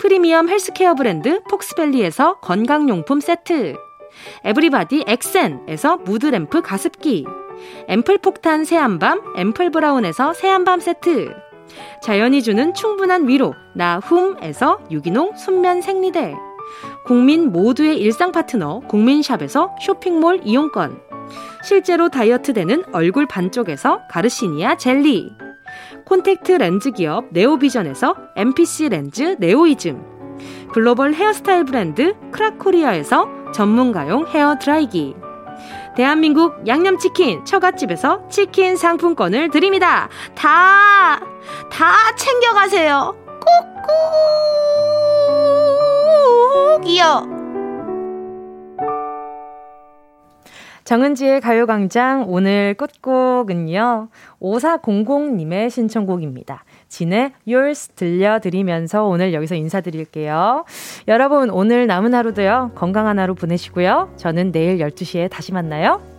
[0.00, 3.76] 프리미엄 헬스케어 브랜드 폭스밸리에서 건강용품 세트.
[4.44, 7.26] 에브리바디 엑센에서 mood lamp 가습기.
[7.88, 11.34] 앰플 폭탄 세안 balm 앰플 브라운에서 세안 balm 세트.
[12.02, 16.34] 자연이 주는 충분한 위로 나 훔에서 유기농 순면 생리대.
[17.04, 21.00] 국민 모두의 일상 파트너 국민샵에서 쇼핑몰 이용권.
[21.62, 25.32] 실제로 다이어트 되는 얼굴 반쪽에서 가르시니아 젤리.
[26.04, 30.16] 콘택트 렌즈 기업 네오비전에서 MPC 렌즈 네오이즘.
[30.72, 35.14] 글로벌 헤어스타일 브랜드 크라코리아에서 전문가용 헤어 드라이기.
[35.96, 40.10] 대한민국 양념치킨 처갓집에서 치킨 상품권을 드립니다.
[40.34, 41.18] 다,
[41.70, 43.16] 다 챙겨가세요.
[46.82, 47.36] 꾹꾹이요.
[50.84, 54.08] 정은지의 가요광장 오늘 끝곡은요.
[54.40, 56.62] 5400님의 신청곡입니다.
[56.88, 60.64] 진의 Yours 들려드리면서 오늘 여기서 인사드릴게요.
[61.08, 62.72] 여러분 오늘 남은 하루도요.
[62.74, 64.14] 건강한 하루 보내시고요.
[64.16, 66.15] 저는 내일 12시에 다시 만나요.